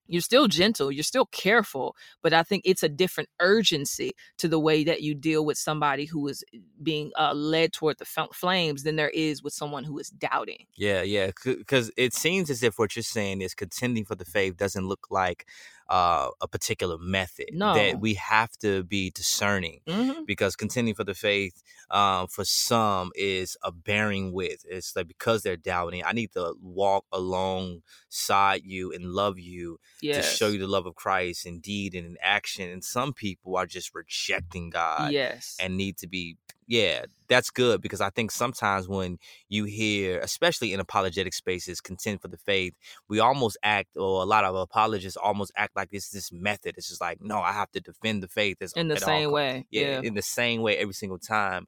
You're 0.10 0.22
still 0.22 0.48
gentle. 0.48 0.90
You're 0.90 1.04
still 1.04 1.26
careful. 1.26 1.96
But 2.22 2.34
i 2.34 2.42
think 2.44 2.63
it's 2.66 2.84
a 2.84 2.90
different 2.90 3.30
urgency 3.42 4.12
to 4.38 4.48
the 4.48 4.60
way 4.60 4.84
that 4.86 5.02
you 5.02 5.13
deal 5.13 5.46
with 5.46 5.58
somebody 5.58 6.06
who 6.06 6.28
is 6.28 6.44
being 6.82 7.12
uh, 7.20 7.34
led 7.34 7.74
toward 7.74 7.98
the 7.98 8.06
flames 8.34 8.84
than 8.84 8.96
there 8.96 9.10
is 9.10 9.44
with 9.44 9.54
someone 9.54 9.84
who 9.84 10.00
is 10.00 10.10
doubting. 10.10 10.66
Yeah, 10.76 11.02
yeah. 11.02 11.32
Because 11.44 11.92
it 11.98 12.13
seems 12.13 12.50
as 12.50 12.63
if 12.63 12.80
what 12.80 12.96
you're 12.96 13.04
saying 13.04 13.42
is 13.42 13.54
contending 13.54 14.06
for 14.06 14.16
the 14.16 14.26
faith 14.26 14.56
doesn't 14.56 14.88
look 14.88 15.08
like 15.12 15.46
uh, 15.89 16.30
a 16.41 16.47
particular 16.47 16.97
method. 16.97 17.47
No. 17.54 17.73
That 17.73 18.00
we 18.00 18.15
have 18.15 18.52
to 18.62 18.84
be 18.84 19.10
discerning. 19.12 19.82
mm-hmm. 19.88 20.23
because 20.26 20.56
contending 20.56 20.93
for 20.93 21.04
the 21.04 21.13
faith 21.13 21.62
um, 21.89 22.28
for 22.28 22.43
some 22.43 23.12
is 23.15 23.58
a 23.63 23.71
bearing 23.71 24.34
with. 24.34 24.65
It's 24.69 24.95
like 24.95 25.08
because 25.08 25.41
they're 25.43 25.58
doubting, 25.58 26.04
I 26.06 26.12
need 26.12 26.32
to 26.34 26.54
walk 26.62 27.06
alongside 27.12 28.62
you 28.63 28.91
and 28.91 29.06
love 29.06 29.39
you 29.39 29.80
yes. 30.02 30.17
to 30.17 30.36
show 30.36 30.47
you 30.50 30.60
the 30.60 30.67
love 30.67 30.86
of 30.86 30.95
Christ 30.95 31.45
in 31.45 31.60
deed 31.60 31.95
and 31.95 32.06
in 32.06 32.17
action. 32.21 32.69
And 32.69 32.84
some 32.84 33.13
people 33.13 33.56
are 33.56 33.65
just 33.65 33.95
rejecting 33.95 34.69
God 34.69 35.12
yes 35.12 35.58
and 35.60 35.78
need 35.78 35.97
to 35.97 36.08
be. 36.08 36.38
Yeah, 36.70 37.06
that's 37.30 37.50
good 37.50 37.82
because 37.82 38.02
I 38.02 38.10
think 38.10 38.30
sometimes 38.30 38.90
when 38.90 39.20
you 39.48 39.64
hear, 39.64 40.20
especially 40.20 40.74
in 40.74 40.82
apologetic 40.82 41.34
spaces, 41.34 41.80
contend 41.80 42.22
for 42.22 42.28
the 42.28 42.38
faith, 42.38 42.74
we 43.08 43.20
almost 43.20 43.58
act, 43.64 43.96
or 43.96 44.22
a 44.22 44.26
lot 44.26 44.44
of 44.44 44.54
apologists 44.56 45.16
almost 45.18 45.52
act 45.56 45.78
like 45.78 45.92
this 45.92 46.10
this 46.10 46.30
method. 46.32 46.76
It's 46.78 46.90
just 46.90 47.00
like, 47.00 47.22
no, 47.22 47.40
I 47.40 47.54
have 47.54 47.72
to 47.72 47.80
defend 47.80 48.22
the 48.22 48.28
faith 48.28 48.62
as, 48.62 48.76
in 48.76 48.88
the 48.90 48.98
at 48.98 49.04
all 49.04 49.24
same 49.24 49.32
way 49.32 49.66
yeah, 49.72 49.84
yeah 49.84 50.02
in 50.02 50.14
the 50.14 50.22
same 50.22 50.62
way 50.62 50.78
every 50.78 50.94
single 50.94 51.20
time 51.20 51.68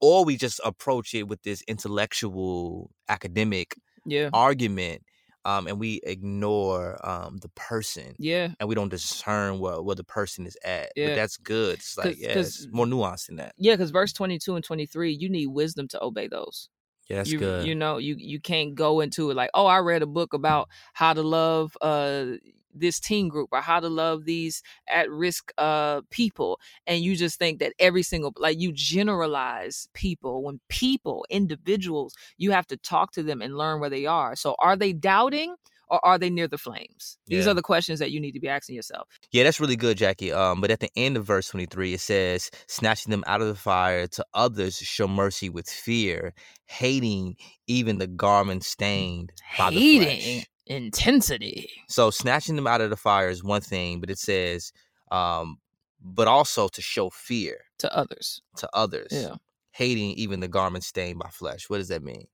or 0.00 0.24
we 0.24 0.36
just 0.36 0.60
approach 0.64 1.14
it 1.14 1.28
with 1.28 1.42
this 1.42 1.62
intellectual 1.68 2.90
academic 3.08 3.76
yeah 4.04 4.30
argument 4.32 5.02
um, 5.44 5.66
and 5.66 5.78
we 5.80 6.00
ignore 6.04 6.98
um, 7.08 7.38
the 7.38 7.48
person 7.50 8.16
yeah 8.18 8.54
and 8.60 8.68
we 8.68 8.74
don't 8.74 8.90
discern 8.90 9.58
where, 9.58 9.82
where 9.82 9.96
the 9.96 10.04
person 10.04 10.46
is 10.46 10.56
at 10.64 10.92
Yeah. 10.94 11.04
but 11.04 11.14
that's 11.14 11.36
good 11.36 11.74
it's 11.80 11.96
like 11.98 12.16
'Cause- 12.16 12.18
yeah 12.18 12.28
'cause- 12.32 12.46
it's 12.46 12.68
more 12.70 12.86
nuanced 12.86 13.26
than 13.26 13.36
that 13.36 13.54
Yeah, 13.58 13.74
because 13.74 13.90
verse 13.90 14.12
22 14.12 14.54
and 14.56 14.64
23, 14.64 15.12
you 15.12 15.28
need 15.28 15.48
wisdom 15.48 15.88
to 15.88 16.02
obey 16.02 16.28
those. 16.28 16.68
yeah 17.08 17.16
that's 17.16 17.32
you, 17.32 17.34
good 17.34 17.72
You 17.72 17.74
know, 17.76 17.98
you 17.98 18.16
you 18.18 18.40
can't 18.40 18.74
go 18.76 19.00
into 19.00 19.30
it 19.30 19.36
like, 19.36 19.50
oh, 19.54 19.66
I 19.66 19.78
read 19.80 20.02
a 20.02 20.06
book 20.06 20.34
about 20.34 20.68
how 20.94 21.14
to 21.14 21.22
love 21.22 21.76
uh 21.82 22.26
this 22.74 22.98
teen 23.00 23.28
group 23.28 23.48
or 23.52 23.60
how 23.60 23.80
to 23.80 23.88
love 23.88 24.24
these 24.24 24.62
at 24.88 25.10
risk 25.10 25.52
uh 25.58 26.00
people 26.10 26.58
and 26.86 27.02
you 27.02 27.16
just 27.16 27.38
think 27.38 27.58
that 27.58 27.72
every 27.78 28.02
single 28.02 28.32
like 28.38 28.58
you 28.60 28.72
generalize 28.72 29.88
people. 29.94 30.42
When 30.42 30.60
people 30.68 31.24
individuals 31.30 32.14
you 32.38 32.50
have 32.52 32.66
to 32.68 32.76
talk 32.76 33.12
to 33.12 33.22
them 33.22 33.42
and 33.42 33.56
learn 33.56 33.80
where 33.80 33.90
they 33.90 34.06
are. 34.06 34.34
So 34.36 34.54
are 34.58 34.76
they 34.76 34.92
doubting 34.92 35.54
or 35.88 36.04
are 36.04 36.18
they 36.18 36.30
near 36.30 36.48
the 36.48 36.56
flames? 36.58 37.18
These 37.26 37.44
Yeah. 37.44 37.50
are 37.52 37.54
the 37.54 37.62
questions 37.62 37.98
that 37.98 38.10
you 38.10 38.20
need 38.20 38.32
to 38.32 38.40
be 38.40 38.48
asking 38.48 38.76
yourself. 38.76 39.08
Yeah 39.30 39.44
that's 39.44 39.60
really 39.60 39.76
good 39.76 39.96
jackie. 39.98 40.32
Um, 40.32 40.60
but 40.60 40.70
at 40.70 40.80
the 40.80 40.90
end 40.96 41.16
of 41.16 41.24
verse 41.24 41.48
23 41.48 41.94
it 41.94 42.00
says 42.00 42.50
snatching 42.66 43.10
them 43.10 43.24
out 43.26 43.40
of 43.42 43.48
the 43.48 43.54
fire 43.54 44.06
to 44.08 44.24
others 44.34 44.78
show 44.78 45.06
mercy 45.08 45.48
with 45.50 45.68
fear 45.68 46.32
hating 46.66 47.36
even 47.66 47.98
the 47.98 48.06
garment 48.06 48.64
stained 48.64 49.32
by 49.58 49.70
the 49.70 49.80
flesh. 49.80 50.46
Intensity 50.72 51.68
So 51.88 52.10
snatching 52.10 52.56
them 52.56 52.66
out 52.66 52.80
of 52.80 52.90
the 52.90 52.96
fire 52.96 53.28
is 53.28 53.44
one 53.44 53.60
thing, 53.60 54.00
but 54.00 54.10
it 54.10 54.18
says, 54.18 54.72
um, 55.10 55.58
but 56.00 56.28
also 56.28 56.68
to 56.68 56.82
show 56.82 57.10
fear 57.10 57.58
to 57.78 57.94
others 57.96 58.42
to 58.56 58.68
others, 58.72 59.08
yeah 59.10 59.36
hating 59.72 60.10
even 60.12 60.40
the 60.40 60.48
garment 60.48 60.84
stained 60.84 61.18
by 61.18 61.28
flesh. 61.28 61.68
What 61.68 61.78
does 61.78 61.88
that 61.88 62.02
mean? 62.02 62.26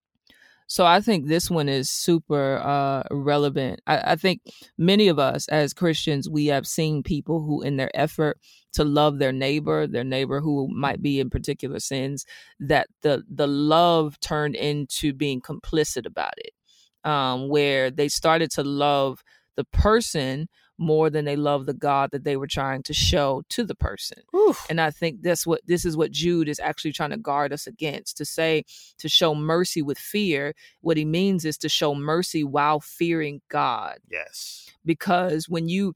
So 0.70 0.84
I 0.84 1.00
think 1.00 1.26
this 1.26 1.50
one 1.50 1.68
is 1.68 1.88
super 1.88 2.58
uh, 2.58 3.02
relevant. 3.10 3.80
I, 3.86 4.12
I 4.12 4.16
think 4.16 4.42
many 4.76 5.08
of 5.08 5.18
us 5.18 5.48
as 5.48 5.72
Christians, 5.72 6.28
we 6.28 6.46
have 6.46 6.66
seen 6.66 7.02
people 7.02 7.40
who, 7.40 7.62
in 7.62 7.78
their 7.78 7.90
effort 7.94 8.38
to 8.74 8.84
love 8.84 9.18
their 9.18 9.32
neighbor, 9.32 9.86
their 9.86 10.04
neighbor 10.04 10.40
who 10.40 10.68
might 10.68 11.00
be 11.00 11.20
in 11.20 11.30
particular 11.30 11.80
sins, 11.80 12.26
that 12.60 12.88
the 13.00 13.24
the 13.30 13.46
love 13.46 14.20
turned 14.20 14.56
into 14.56 15.14
being 15.14 15.40
complicit 15.40 16.04
about 16.04 16.34
it, 16.36 16.50
um, 17.08 17.48
where 17.48 17.90
they 17.90 18.08
started 18.08 18.50
to 18.50 18.62
love 18.62 19.24
the 19.56 19.64
person 19.64 20.48
more 20.76 21.10
than 21.10 21.24
they 21.24 21.36
love 21.36 21.66
the 21.66 21.74
God 21.74 22.10
that 22.12 22.22
they 22.22 22.36
were 22.36 22.46
trying 22.46 22.82
to 22.84 22.92
show 22.92 23.42
to 23.48 23.64
the 23.64 23.74
person. 23.74 24.22
Oof. 24.36 24.64
And 24.68 24.80
I 24.80 24.90
think 24.90 25.22
that's 25.22 25.46
what 25.46 25.62
this 25.66 25.84
is 25.84 25.96
what 25.96 26.12
Jude 26.12 26.48
is 26.48 26.60
actually 26.60 26.92
trying 26.92 27.10
to 27.10 27.16
guard 27.16 27.52
us 27.52 27.66
against. 27.66 28.18
To 28.18 28.24
say 28.24 28.64
to 28.98 29.08
show 29.08 29.34
mercy 29.34 29.80
with 29.80 29.98
fear, 29.98 30.54
what 30.82 30.98
he 30.98 31.04
means 31.04 31.44
is 31.44 31.56
to 31.58 31.68
show 31.68 31.94
mercy 31.94 32.44
while 32.44 32.78
fearing 32.78 33.40
God. 33.48 33.98
yes. 34.10 34.70
Because 34.84 35.48
when 35.48 35.68
you 35.68 35.94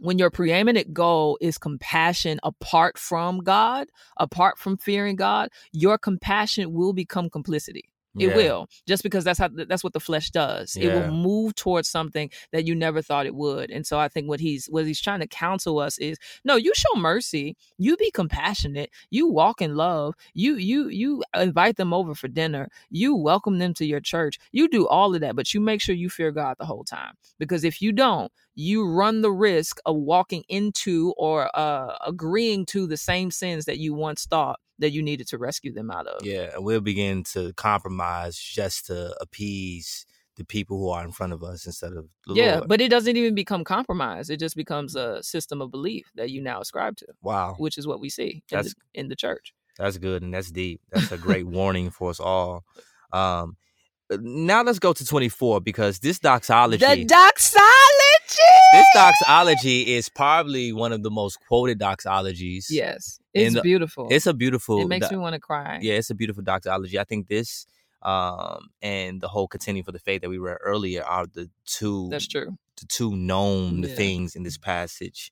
when 0.00 0.18
your 0.18 0.30
preeminent 0.30 0.94
goal 0.94 1.36
is 1.40 1.58
compassion 1.58 2.38
apart 2.42 2.96
from 2.96 3.40
God, 3.40 3.88
apart 4.16 4.58
from 4.58 4.76
fearing 4.76 5.16
God, 5.16 5.48
your 5.72 5.98
compassion 5.98 6.72
will 6.72 6.92
become 6.92 7.28
complicity. 7.28 7.89
It 8.18 8.28
Yeah. 8.28 8.34
will, 8.34 8.68
just 8.86 9.02
because 9.02 9.24
that's 9.24 9.38
how 9.38 9.48
that's 9.48 9.82
what 9.84 9.92
the 9.94 10.00
flesh 10.00 10.30
does. 10.30 10.76
It 10.76 10.88
will 10.88 11.04
move 11.04 11.54
towards 11.54 11.88
something 11.88 12.30
that 12.52 12.66
you 12.66 12.74
never 12.74 13.00
thought 13.02 13.26
it 13.26 13.34
would. 13.34 13.70
And 13.70 13.86
so 13.86 13.98
I 13.98 14.08
think 14.08 14.28
what 14.28 14.40
he's 14.40 14.66
what 14.66 14.84
he's 14.84 15.00
trying 15.00 15.20
to 15.20 15.26
counsel 15.26 15.78
us 15.78 15.96
is 15.98 16.18
no, 16.44 16.56
you 16.56 16.72
show 16.74 16.94
mercy, 16.96 17.56
you 17.78 17.96
be 17.96 18.10
compassionate, 18.10 18.90
you 19.10 19.26
walk 19.28 19.62
in 19.62 19.74
love, 19.76 20.14
you 20.34 20.56
you 20.56 20.88
you 20.88 21.22
invite 21.34 21.76
them 21.76 21.94
over 21.94 22.14
for 22.14 22.28
dinner, 22.28 22.68
you 22.90 23.14
welcome 23.14 23.58
them 23.58 23.72
to 23.74 23.86
your 23.86 24.00
church, 24.00 24.38
you 24.52 24.68
do 24.68 24.86
all 24.88 25.14
of 25.14 25.20
that, 25.22 25.36
but 25.36 25.54
you 25.54 25.60
make 25.60 25.80
sure 25.80 25.94
you 25.94 26.10
fear 26.10 26.30
God 26.30 26.56
the 26.58 26.66
whole 26.66 26.84
time. 26.84 27.14
Because 27.38 27.64
if 27.64 27.80
you 27.80 27.92
don't, 27.92 28.30
you 28.60 28.86
run 28.86 29.22
the 29.22 29.32
risk 29.32 29.80
of 29.86 29.96
walking 29.96 30.44
into 30.48 31.14
or 31.16 31.50
uh, 31.58 31.96
agreeing 32.06 32.66
to 32.66 32.86
the 32.86 32.96
same 32.96 33.30
sins 33.30 33.64
that 33.64 33.78
you 33.78 33.94
once 33.94 34.26
thought 34.26 34.60
that 34.78 34.90
you 34.90 35.02
needed 35.02 35.26
to 35.28 35.38
rescue 35.38 35.72
them 35.72 35.90
out 35.90 36.06
of. 36.06 36.24
Yeah, 36.24 36.50
and 36.54 36.64
we'll 36.64 36.80
begin 36.80 37.24
to 37.32 37.52
compromise 37.54 38.38
just 38.38 38.86
to 38.86 39.14
appease 39.20 40.06
the 40.36 40.44
people 40.44 40.78
who 40.78 40.90
are 40.90 41.04
in 41.04 41.12
front 41.12 41.32
of 41.32 41.42
us 41.42 41.66
instead 41.66 41.92
of 41.92 42.08
the 42.26 42.34
yeah, 42.34 42.56
Lord. 42.56 42.68
but 42.68 42.80
it 42.80 42.88
doesn't 42.88 43.16
even 43.16 43.34
become 43.34 43.64
compromise. 43.64 44.30
It 44.30 44.38
just 44.38 44.56
becomes 44.56 44.96
a 44.96 45.22
system 45.22 45.60
of 45.60 45.70
belief 45.70 46.10
that 46.14 46.30
you 46.30 46.40
now 46.42 46.60
ascribe 46.60 46.96
to, 46.98 47.06
wow, 47.22 47.54
which 47.58 47.76
is 47.78 47.86
what 47.86 48.00
we 48.00 48.08
see 48.08 48.42
in, 48.50 48.62
the, 48.62 48.74
in 48.94 49.08
the 49.08 49.16
church. 49.16 49.52
that's 49.76 49.98
good 49.98 50.22
and 50.22 50.32
that's 50.32 50.50
deep. 50.50 50.80
That's 50.90 51.12
a 51.12 51.18
great 51.18 51.46
warning 51.58 51.90
for 51.90 52.10
us 52.10 52.20
all. 52.20 52.64
Um, 53.12 53.56
now 54.10 54.62
let's 54.62 54.78
go 54.78 54.92
to 54.92 55.04
twenty 55.04 55.28
four 55.28 55.60
because 55.60 55.98
this 55.98 56.18
doxology, 56.18 56.84
The 56.84 57.04
doxology. 57.04 57.79
This 58.72 58.86
doxology 58.94 59.94
is 59.94 60.08
probably 60.08 60.72
one 60.72 60.92
of 60.92 61.02
the 61.02 61.10
most 61.10 61.38
quoted 61.48 61.78
doxologies. 61.80 62.66
Yes, 62.70 63.20
it's 63.34 63.54
the- 63.54 63.62
beautiful. 63.62 64.08
it's 64.10 64.26
a 64.26 64.34
beautiful. 64.34 64.80
it 64.82 64.88
makes 64.88 65.08
do- 65.08 65.16
me 65.16 65.20
want 65.22 65.34
to 65.34 65.40
cry. 65.40 65.78
yeah, 65.82 65.94
it's 65.94 66.10
a 66.10 66.14
beautiful 66.14 66.42
doxology. 66.42 66.98
I 66.98 67.04
think 67.04 67.28
this 67.28 67.66
um 68.02 68.70
and 68.80 69.20
the 69.20 69.28
whole 69.28 69.46
contending 69.46 69.84
for 69.84 69.92
the 69.92 69.98
faith 69.98 70.22
that 70.22 70.30
we 70.30 70.38
read 70.38 70.56
earlier 70.62 71.02
are 71.04 71.26
the 71.26 71.50
two 71.66 72.08
that's 72.10 72.26
true. 72.26 72.56
the 72.80 72.86
two 72.86 73.14
known 73.14 73.82
Yeah. 73.82 73.94
things 73.94 74.34
in 74.34 74.42
this 74.42 74.56
passage 74.56 75.30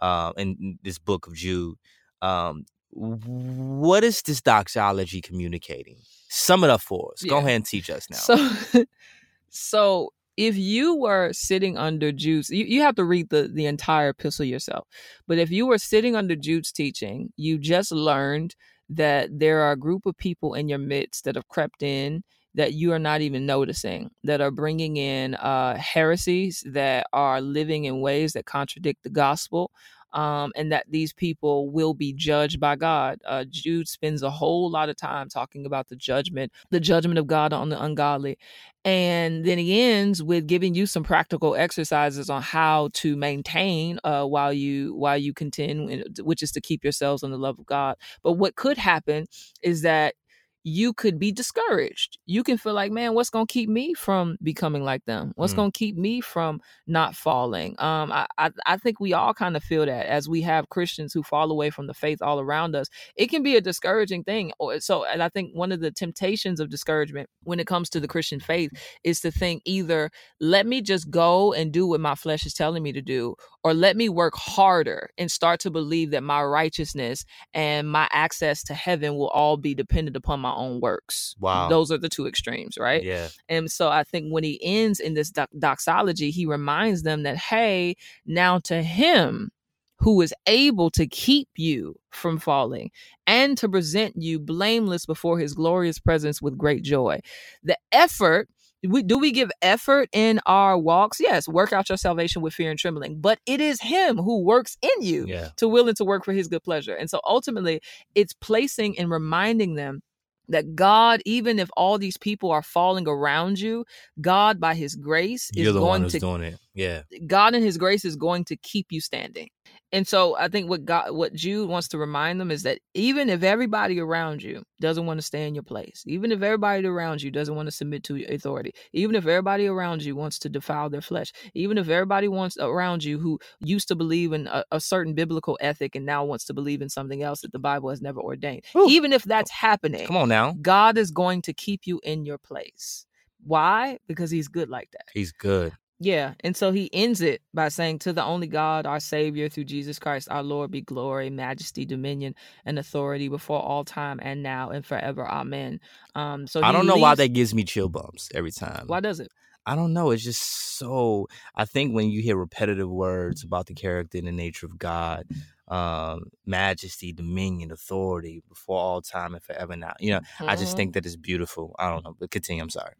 um 0.00 0.34
in 0.36 0.78
this 0.82 0.98
book 0.98 1.26
of 1.26 1.34
Jude. 1.34 1.76
Um 2.20 2.66
what 2.92 4.04
is 4.04 4.20
this 4.22 4.40
doxology 4.42 5.20
communicating? 5.22 5.96
Sum 6.28 6.64
it 6.64 6.70
up 6.70 6.80
for 6.82 7.12
us. 7.12 7.22
Go 7.22 7.38
ahead 7.38 7.52
and 7.52 7.64
teach 7.64 7.88
us 7.88 8.06
now. 8.10 8.16
So, 8.16 8.84
so 9.48 10.12
if 10.40 10.56
you 10.56 10.96
were 10.96 11.34
sitting 11.34 11.76
under 11.76 12.12
Jude's, 12.12 12.48
you, 12.48 12.64
you 12.64 12.80
have 12.80 12.94
to 12.94 13.04
read 13.04 13.28
the 13.28 13.50
the 13.52 13.66
entire 13.66 14.08
epistle 14.08 14.46
yourself. 14.46 14.88
But 15.28 15.36
if 15.36 15.50
you 15.50 15.66
were 15.66 15.76
sitting 15.76 16.16
under 16.16 16.34
Jude's 16.34 16.72
teaching, 16.72 17.30
you 17.36 17.58
just 17.58 17.92
learned 17.92 18.56
that 18.88 19.28
there 19.38 19.60
are 19.60 19.72
a 19.72 19.78
group 19.78 20.06
of 20.06 20.16
people 20.16 20.54
in 20.54 20.66
your 20.66 20.78
midst 20.78 21.24
that 21.24 21.34
have 21.36 21.48
crept 21.48 21.82
in 21.82 22.22
that 22.54 22.72
you 22.72 22.90
are 22.90 22.98
not 22.98 23.20
even 23.20 23.44
noticing 23.44 24.10
that 24.24 24.40
are 24.40 24.50
bringing 24.50 24.96
in 24.96 25.34
uh, 25.34 25.76
heresies 25.76 26.64
that 26.66 27.06
are 27.12 27.42
living 27.42 27.84
in 27.84 28.00
ways 28.00 28.32
that 28.32 28.46
contradict 28.46 29.02
the 29.02 29.10
gospel 29.10 29.70
um, 30.12 30.52
and 30.56 30.72
that 30.72 30.86
these 30.88 31.12
people 31.12 31.70
will 31.70 31.94
be 31.94 32.12
judged 32.12 32.60
by 32.60 32.76
God. 32.76 33.20
Uh, 33.26 33.44
Jude 33.48 33.88
spends 33.88 34.22
a 34.22 34.30
whole 34.30 34.70
lot 34.70 34.88
of 34.88 34.96
time 34.96 35.28
talking 35.28 35.66
about 35.66 35.88
the 35.88 35.96
judgment, 35.96 36.52
the 36.70 36.80
judgment 36.80 37.18
of 37.18 37.26
God 37.26 37.52
on 37.52 37.68
the 37.68 37.82
ungodly. 37.82 38.38
And 38.84 39.44
then 39.44 39.58
he 39.58 39.80
ends 39.82 40.22
with 40.22 40.46
giving 40.46 40.74
you 40.74 40.86
some 40.86 41.04
practical 41.04 41.54
exercises 41.54 42.30
on 42.30 42.40
how 42.40 42.88
to 42.94 43.14
maintain 43.14 44.00
uh, 44.04 44.24
while 44.24 44.52
you 44.54 44.94
while 44.94 45.18
you 45.18 45.34
contend, 45.34 46.04
which 46.22 46.42
is 46.42 46.50
to 46.52 46.60
keep 46.62 46.82
yourselves 46.82 47.22
in 47.22 47.30
the 47.30 47.38
love 47.38 47.58
of 47.58 47.66
God. 47.66 47.96
But 48.22 48.32
what 48.32 48.56
could 48.56 48.78
happen 48.78 49.26
is 49.62 49.82
that 49.82 50.14
you 50.62 50.92
could 50.92 51.18
be 51.18 51.32
discouraged. 51.32 52.18
You 52.26 52.42
can 52.44 52.58
feel 52.58 52.74
like, 52.74 52.92
man, 52.92 53.14
what's 53.14 53.30
going 53.30 53.46
to 53.46 53.52
keep 53.52 53.68
me 53.70 53.94
from 53.94 54.36
becoming 54.42 54.82
like 54.84 55.04
them? 55.06 55.32
What's 55.36 55.54
Mm. 55.54 55.56
going 55.56 55.72
to 55.72 55.78
keep 55.78 55.96
me 55.96 56.20
from 56.20 56.60
not 56.86 57.14
falling? 57.14 57.76
Um, 57.78 58.12
I, 58.12 58.26
I, 58.36 58.50
I 58.66 58.76
think 58.76 59.00
we 59.00 59.12
all 59.14 59.32
kind 59.32 59.56
of 59.56 59.64
feel 59.64 59.86
that 59.86 60.06
as 60.06 60.28
we 60.28 60.42
have 60.42 60.68
Christians 60.68 61.14
who 61.14 61.22
fall 61.22 61.50
away 61.50 61.70
from 61.70 61.86
the 61.86 61.94
faith 61.94 62.20
all 62.20 62.40
around 62.40 62.76
us. 62.76 62.88
It 63.16 63.28
can 63.28 63.42
be 63.42 63.56
a 63.56 63.60
discouraging 63.60 64.24
thing. 64.24 64.52
Or 64.58 64.80
so, 64.80 65.04
and 65.04 65.22
I 65.22 65.28
think 65.30 65.54
one 65.54 65.72
of 65.72 65.80
the 65.80 65.90
temptations 65.90 66.60
of 66.60 66.68
discouragement 66.68 67.28
when 67.44 67.58
it 67.60 67.66
comes 67.66 67.88
to 67.90 68.00
the 68.00 68.08
Christian 68.08 68.40
faith 68.40 68.70
is 69.02 69.20
to 69.20 69.30
think 69.30 69.62
either 69.64 70.10
let 70.40 70.66
me 70.66 70.82
just 70.82 71.10
go 71.10 71.52
and 71.54 71.72
do 71.72 71.86
what 71.86 72.00
my 72.00 72.14
flesh 72.14 72.44
is 72.44 72.52
telling 72.54 72.82
me 72.82 72.92
to 72.92 73.02
do, 73.02 73.34
or 73.62 73.74
let 73.74 73.96
me 73.96 74.08
work 74.08 74.34
harder 74.34 75.10
and 75.18 75.30
start 75.30 75.60
to 75.60 75.70
believe 75.70 76.12
that 76.12 76.22
my 76.22 76.42
righteousness 76.42 77.24
and 77.52 77.90
my 77.90 78.08
access 78.10 78.62
to 78.64 78.74
heaven 78.74 79.14
will 79.14 79.28
all 79.28 79.56
be 79.56 79.74
dependent 79.74 80.16
upon 80.16 80.40
my 80.40 80.52
own 80.52 80.80
works. 80.80 81.34
Wow. 81.38 81.68
Those 81.68 81.92
are 81.92 81.98
the 81.98 82.08
two 82.08 82.26
extremes, 82.26 82.78
right? 82.78 83.02
Yeah. 83.02 83.28
And 83.48 83.70
so 83.70 83.88
I 83.88 84.04
think 84.04 84.30
when 84.30 84.44
he 84.44 84.58
ends 84.62 84.98
in 85.00 85.14
this 85.14 85.30
doxology, 85.58 86.30
he 86.30 86.46
reminds 86.46 87.02
them 87.02 87.22
that, 87.24 87.36
hey, 87.36 87.96
now 88.24 88.58
to 88.60 88.82
him 88.82 89.50
who 89.98 90.22
is 90.22 90.32
able 90.46 90.90
to 90.90 91.06
keep 91.06 91.48
you 91.56 91.94
from 92.10 92.38
falling 92.38 92.90
and 93.26 93.58
to 93.58 93.68
present 93.68 94.14
you 94.16 94.38
blameless 94.38 95.04
before 95.04 95.38
his 95.38 95.52
glorious 95.52 95.98
presence 95.98 96.40
with 96.40 96.56
great 96.56 96.82
joy. 96.82 97.20
The 97.62 97.76
effort 97.92 98.48
we, 98.86 99.02
do 99.02 99.18
we 99.18 99.32
give 99.32 99.50
effort 99.60 100.08
in 100.12 100.40
our 100.46 100.78
walks? 100.78 101.20
Yes, 101.20 101.46
work 101.46 101.72
out 101.72 101.88
your 101.88 101.98
salvation 101.98 102.42
with 102.42 102.54
fear 102.54 102.70
and 102.70 102.78
trembling, 102.78 103.20
but 103.20 103.38
it 103.46 103.60
is 103.60 103.80
Him 103.80 104.16
who 104.16 104.42
works 104.42 104.76
in 104.80 105.02
you 105.02 105.26
Yeah. 105.26 105.50
to 105.56 105.68
will 105.68 105.88
and 105.88 105.96
to 105.98 106.04
work 106.04 106.24
for 106.24 106.32
His 106.32 106.48
good 106.48 106.62
pleasure. 106.62 106.94
And 106.94 107.10
so 107.10 107.20
ultimately, 107.24 107.80
it's 108.14 108.32
placing 108.32 108.98
and 108.98 109.10
reminding 109.10 109.74
them 109.74 110.02
that 110.48 110.74
God, 110.74 111.22
even 111.24 111.58
if 111.58 111.70
all 111.76 111.98
these 111.98 112.16
people 112.16 112.50
are 112.50 112.62
falling 112.62 113.06
around 113.06 113.60
you, 113.60 113.84
God, 114.20 114.58
by 114.58 114.74
His 114.74 114.94
grace, 114.96 115.50
is 115.56 115.64
You're 115.64 115.74
one 115.74 116.00
going 116.00 116.10
to 116.10 116.18
doing 116.18 116.42
it. 116.42 116.58
Yeah. 116.80 117.02
God 117.26 117.54
in 117.54 117.62
His 117.62 117.76
grace 117.76 118.06
is 118.06 118.16
going 118.16 118.44
to 118.46 118.56
keep 118.56 118.86
you 118.90 119.00
standing. 119.00 119.48
And 119.92 120.06
so 120.06 120.36
I 120.36 120.48
think 120.48 120.70
what 120.70 120.84
God, 120.84 121.10
what 121.10 121.34
Jude 121.34 121.68
wants 121.68 121.88
to 121.88 121.98
remind 121.98 122.40
them 122.40 122.50
is 122.50 122.62
that 122.62 122.78
even 122.94 123.28
if 123.28 123.42
everybody 123.42 124.00
around 124.00 124.42
you 124.42 124.62
doesn't 124.80 125.04
want 125.04 125.18
to 125.18 125.22
stay 125.22 125.46
in 125.46 125.54
your 125.54 125.64
place, 125.64 126.04
even 126.06 126.32
if 126.32 126.40
everybody 126.40 126.86
around 126.86 127.22
you 127.22 127.30
doesn't 127.30 127.54
want 127.54 127.66
to 127.66 127.72
submit 127.72 128.04
to 128.04 128.24
authority, 128.32 128.72
even 128.92 129.14
if 129.14 129.26
everybody 129.26 129.66
around 129.66 130.02
you 130.02 130.16
wants 130.16 130.38
to 130.38 130.48
defile 130.48 130.88
their 130.88 131.02
flesh, 131.02 131.32
even 131.54 131.76
if 131.76 131.88
everybody 131.88 132.28
wants 132.28 132.56
around 132.56 133.04
you 133.04 133.18
who 133.18 133.38
used 133.60 133.88
to 133.88 133.96
believe 133.96 134.32
in 134.32 134.46
a, 134.46 134.64
a 134.70 134.80
certain 134.80 135.12
biblical 135.12 135.58
ethic 135.60 135.94
and 135.94 136.06
now 136.06 136.24
wants 136.24 136.44
to 136.46 136.54
believe 136.54 136.80
in 136.80 136.88
something 136.88 137.22
else 137.22 137.40
that 137.40 137.52
the 137.52 137.58
Bible 137.58 137.90
has 137.90 138.00
never 138.00 138.20
ordained, 138.20 138.62
Whew. 138.72 138.88
even 138.88 139.12
if 139.12 139.24
that's 139.24 139.50
happening, 139.50 140.06
Come 140.06 140.16
on 140.16 140.28
now. 140.28 140.54
God 140.62 140.96
is 140.96 141.10
going 141.10 141.42
to 141.42 141.52
keep 141.52 141.82
you 141.84 142.00
in 142.04 142.24
your 142.24 142.38
place. 142.38 143.06
Why? 143.42 143.98
Because 144.06 144.30
He's 144.30 144.48
good 144.48 144.68
like 144.70 144.90
that. 144.92 145.06
He's 145.12 145.32
good. 145.32 145.72
Yeah. 146.02 146.32
And 146.40 146.56
so 146.56 146.72
he 146.72 146.88
ends 146.94 147.20
it 147.20 147.42
by 147.52 147.68
saying, 147.68 147.98
To 148.00 148.12
the 148.14 148.24
only 148.24 148.46
God, 148.46 148.86
our 148.86 149.00
Savior, 149.00 149.50
through 149.50 149.64
Jesus 149.64 149.98
Christ, 149.98 150.28
our 150.30 150.42
Lord, 150.42 150.70
be 150.70 150.80
glory, 150.80 151.28
majesty, 151.28 151.84
dominion, 151.84 152.34
and 152.64 152.78
authority 152.78 153.28
before 153.28 153.60
all 153.60 153.84
time 153.84 154.18
and 154.22 154.42
now 154.42 154.70
and 154.70 154.84
forever. 154.84 155.28
Amen. 155.28 155.78
Um, 156.14 156.46
so 156.46 156.62
I 156.62 156.72
don't 156.72 156.86
know 156.86 156.96
why 156.96 157.14
that 157.14 157.34
gives 157.34 157.54
me 157.54 157.64
chill 157.64 157.90
bumps 157.90 158.30
every 158.34 158.50
time. 158.50 158.84
Why 158.86 159.00
does 159.00 159.20
it? 159.20 159.28
I 159.66 159.76
don't 159.76 159.92
know. 159.92 160.10
It's 160.10 160.24
just 160.24 160.78
so. 160.78 161.26
I 161.54 161.66
think 161.66 161.94
when 161.94 162.08
you 162.08 162.22
hear 162.22 162.36
repetitive 162.36 162.88
words 162.88 163.44
about 163.44 163.66
the 163.66 163.74
character 163.74 164.16
and 164.16 164.26
the 164.26 164.32
nature 164.32 164.64
of 164.64 164.78
God, 164.78 165.26
um, 165.68 166.30
majesty, 166.46 167.12
dominion, 167.12 167.70
authority, 167.70 168.42
before 168.48 168.78
all 168.78 169.02
time 169.02 169.34
and 169.34 169.42
forever 169.42 169.76
now, 169.76 169.92
you 170.00 170.12
know, 170.12 170.20
I 170.40 170.56
just 170.56 170.72
Mhm. 170.72 170.76
think 170.76 170.94
that 170.94 171.04
it's 171.04 171.16
beautiful. 171.16 171.76
I 171.78 171.90
don't 171.90 172.04
know, 172.04 172.16
but 172.18 172.30
continue. 172.30 172.62
I'm 172.62 172.70
sorry. 172.70 172.94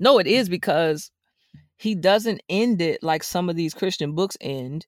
No, 0.00 0.18
it 0.18 0.26
is 0.26 0.48
because 0.48 1.12
he 1.82 1.94
doesn't 1.94 2.40
end 2.48 2.80
it 2.80 3.02
like 3.02 3.22
some 3.24 3.48
of 3.50 3.56
these 3.56 3.74
Christian 3.74 4.14
books 4.14 4.36
end, 4.40 4.86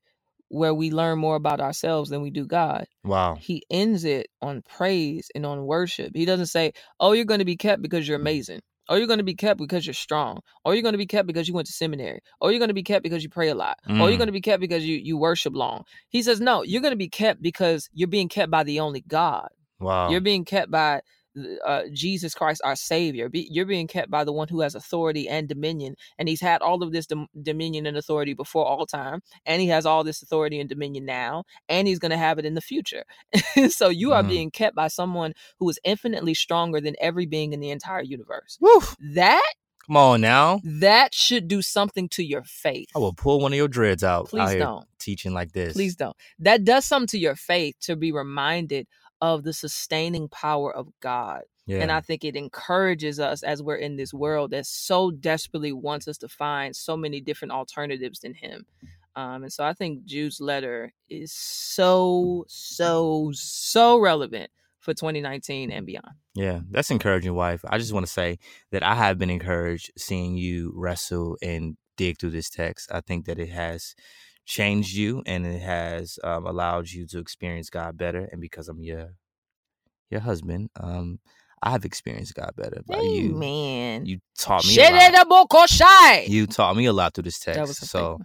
where 0.49 0.75
we 0.75 0.91
learn 0.91 1.19
more 1.19 1.37
about 1.37 1.61
ourselves 1.61 2.11
than 2.11 2.23
we 2.23 2.31
do 2.31 2.47
God. 2.47 2.85
Wow. 3.03 3.35
He 3.41 3.63
ends 3.71 4.05
it 4.05 4.29
on 4.41 4.63
praise 4.63 5.29
and 5.35 5.45
on 5.45 5.67
worship. 5.67 6.13
He 6.15 6.25
doesn't 6.25 6.47
say, 6.47 6.73
Oh, 7.01 7.13
you're 7.13 7.25
going 7.25 7.41
to 7.41 7.45
be 7.45 7.57
kept 7.57 7.83
because 7.83 8.07
you're 8.07 8.19
amazing. 8.21 8.61
Or 8.89 8.99
you're 8.99 9.07
going 9.07 9.19
to 9.19 9.25
be 9.25 9.35
kept 9.35 9.59
because 9.59 9.87
you're 9.87 9.95
strong. 9.95 10.41
Or 10.65 10.75
you're 10.75 10.83
going 10.83 10.93
to 10.93 10.99
be 10.99 11.07
kept 11.07 11.27
because 11.27 11.49
you 11.49 11.55
went 11.55 11.67
to 11.69 11.73
seminary. 11.73 12.21
Or 12.41 12.51
you're 12.53 12.59
going 12.59 12.69
to 12.69 12.75
be 12.75 12.83
kept 12.83 13.03
because 13.03 13.23
you 13.25 13.31
pray 13.31 13.49
a 13.49 13.55
lot. 13.55 13.79
Or 13.89 13.93
you're 13.93 14.11
Mm. 14.11 14.19
going 14.19 14.27
to 14.27 14.33
be 14.33 14.43
kept 14.43 14.61
because 14.61 14.85
you, 14.85 14.97
you 14.99 15.17
worship 15.17 15.55
long. 15.57 15.85
He 16.11 16.23
says, 16.23 16.39
No, 16.39 16.63
you're 16.63 16.83
going 16.83 16.93
to 16.93 16.97
be 16.97 17.09
kept 17.09 17.41
because 17.43 17.89
you're 17.95 18.09
being 18.17 18.29
kept 18.29 18.51
by 18.51 18.63
the 18.63 18.81
only 18.81 19.01
God. 19.01 19.49
Wow. 19.81 20.11
You're 20.11 20.21
being 20.21 20.45
kept 20.45 20.71
by 20.71 21.01
uh, 21.65 21.83
Jesus 21.93 22.35
Christ, 22.35 22.61
our 22.65 22.77
Savior. 22.77 23.29
Be, 23.29 23.49
you're 23.51 23.67
being 23.67 23.87
kept 23.87 24.11
by 24.11 24.25
the 24.25 24.33
one 24.33 24.49
who 24.49 24.61
has 24.61 24.75
authority 24.75 25.29
and 25.29 25.49
dominion, 25.49 25.97
and 26.19 26.29
He's 26.29 26.41
had 26.41 26.63
all 26.63 26.83
of 26.83 26.93
this 26.93 27.07
dom- 27.07 27.29
dominion 27.43 27.87
and 27.87 27.97
authority 27.97 28.35
before 28.35 28.65
all 28.65 28.87
time, 28.87 29.21
and 29.47 29.61
He 29.61 29.69
has 29.69 29.85
all 29.87 30.05
this 30.05 30.23
authority 30.23 30.61
and 30.61 30.69
dominion 30.69 31.05
now, 31.05 31.45
and 31.69 31.89
He's 31.89 31.99
going 31.99 32.11
to 32.11 32.17
have 32.17 32.39
it 32.39 32.45
in 32.45 32.55
the 32.55 32.61
future. 32.61 33.05
so 33.69 33.89
you 33.89 34.13
are 34.13 34.23
Mhm. 34.23 34.29
being 34.29 34.51
kept 34.51 34.77
by 34.77 34.89
someone 34.89 35.35
who 35.59 35.69
is 35.69 35.79
infinitely 35.85 36.35
stronger 36.35 36.81
than 36.81 36.95
every 37.01 37.27
being 37.27 37.53
in 37.53 37.61
the 37.61 37.71
entire 37.71 38.03
universe. 38.03 38.59
Woo! 38.61 38.81
That 39.01 39.43
Come 39.87 39.97
on 39.99 40.21
now. 40.23 40.61
that 40.65 41.15
should 41.15 41.47
do 41.47 41.61
something 41.61 42.09
to 42.11 42.25
your 42.25 42.43
faith. 42.45 42.89
I 42.97 42.99
will 43.01 43.13
pull 43.13 43.41
one 43.41 43.53
of 43.53 43.57
your 43.59 43.69
dreads 43.69 44.03
out. 44.03 44.21
out 44.21 44.29
Please 44.29 44.51
here 44.51 44.59
don't. 44.61 44.87
teaching 44.99 45.35
like 45.35 45.53
this. 45.53 45.75
Please 45.75 45.95
don't. 45.95 46.17
That 46.39 46.65
does 46.65 46.87
something 46.87 47.09
to 47.09 47.19
your 47.19 47.37
faith 47.37 47.77
to 47.83 47.95
be 47.95 48.11
reminded 48.11 48.87
of 49.25 49.43
the 49.43 49.55
sustaining 49.55 50.29
power 50.29 50.75
of 50.75 50.89
God. 51.01 51.43
Yeah. 51.67 51.79
And 51.79 51.91
I 51.91 52.03
think 52.03 52.25
it 52.25 52.37
encourages 52.37 53.19
us 53.19 53.43
as 53.43 53.63
we're 53.63 53.77
in 53.77 53.97
this 53.97 54.13
world 54.13 54.51
that 54.51 54.67
so 54.67 55.11
desperately 55.11 55.73
wants 55.73 56.07
us 56.07 56.19
to 56.19 56.29
find 56.29 56.77
so 56.77 56.95
many 56.95 57.23
different 57.23 57.53
alternatives 57.53 58.21
than 58.21 58.35
Him. 58.35 58.67
Um, 59.17 59.45
and 59.45 59.53
so 59.53 59.65
I 59.65 59.73
think 59.73 60.05
Jude's 60.05 60.41
letter 60.41 60.93
is 61.09 61.33
so, 61.33 62.45
so, 62.49 63.31
so 63.33 63.99
relevant 63.99 64.51
for 64.81 64.93
2019 64.93 65.71
and 65.71 65.87
beyond. 65.87 66.11
Yeah, 66.35 66.61
that's 66.71 66.91
encouraging, 66.91 67.33
wife. 67.33 67.65
I 67.67 67.79
just 67.79 67.95
want 67.95 68.05
to 68.05 68.13
say 68.13 68.39
that 68.71 68.83
I 68.83 68.95
have 68.97 69.19
been 69.19 69.31
encouraged 69.31 69.93
seeing 69.97 70.37
you 70.37 70.73
wrestle 70.77 71.39
and 71.41 71.79
dig 71.97 72.19
through 72.19 72.31
this 72.31 72.51
text. 72.51 72.91
I 72.93 73.01
think 73.01 73.25
that 73.25 73.39
it 73.39 73.49
has 73.49 73.95
changed 74.45 74.95
you 74.95 75.23
and 75.27 75.47
it 75.47 75.61
has 75.63 76.19
um, 76.25 76.47
allowed 76.47 76.91
you 76.91 77.07
to 77.09 77.19
experience 77.19 77.71
God 77.71 77.97
better. 77.97 78.29
And 78.31 78.41
because 78.41 78.69
I'm 78.69 78.83
your 78.83 79.15
your 80.11 80.21
husband, 80.21 80.71
um, 80.77 81.19
I 81.63 81.71
have 81.71 81.85
experienced 81.85 82.35
God 82.35 82.53
better 82.57 82.83
by 82.87 83.01
you. 83.01 83.35
man. 83.35 84.07
You 84.07 84.19
taught 84.39 84.65
me 84.65 84.75
a 84.77 84.83
lot. 84.93 85.13
You 86.29 86.47
taught 86.47 86.77
me 86.77 86.85
a 86.87 86.93
lot 86.93 87.15
through 87.15 87.25
this 87.25 87.39
text. 87.39 87.59
so, 87.91 88.19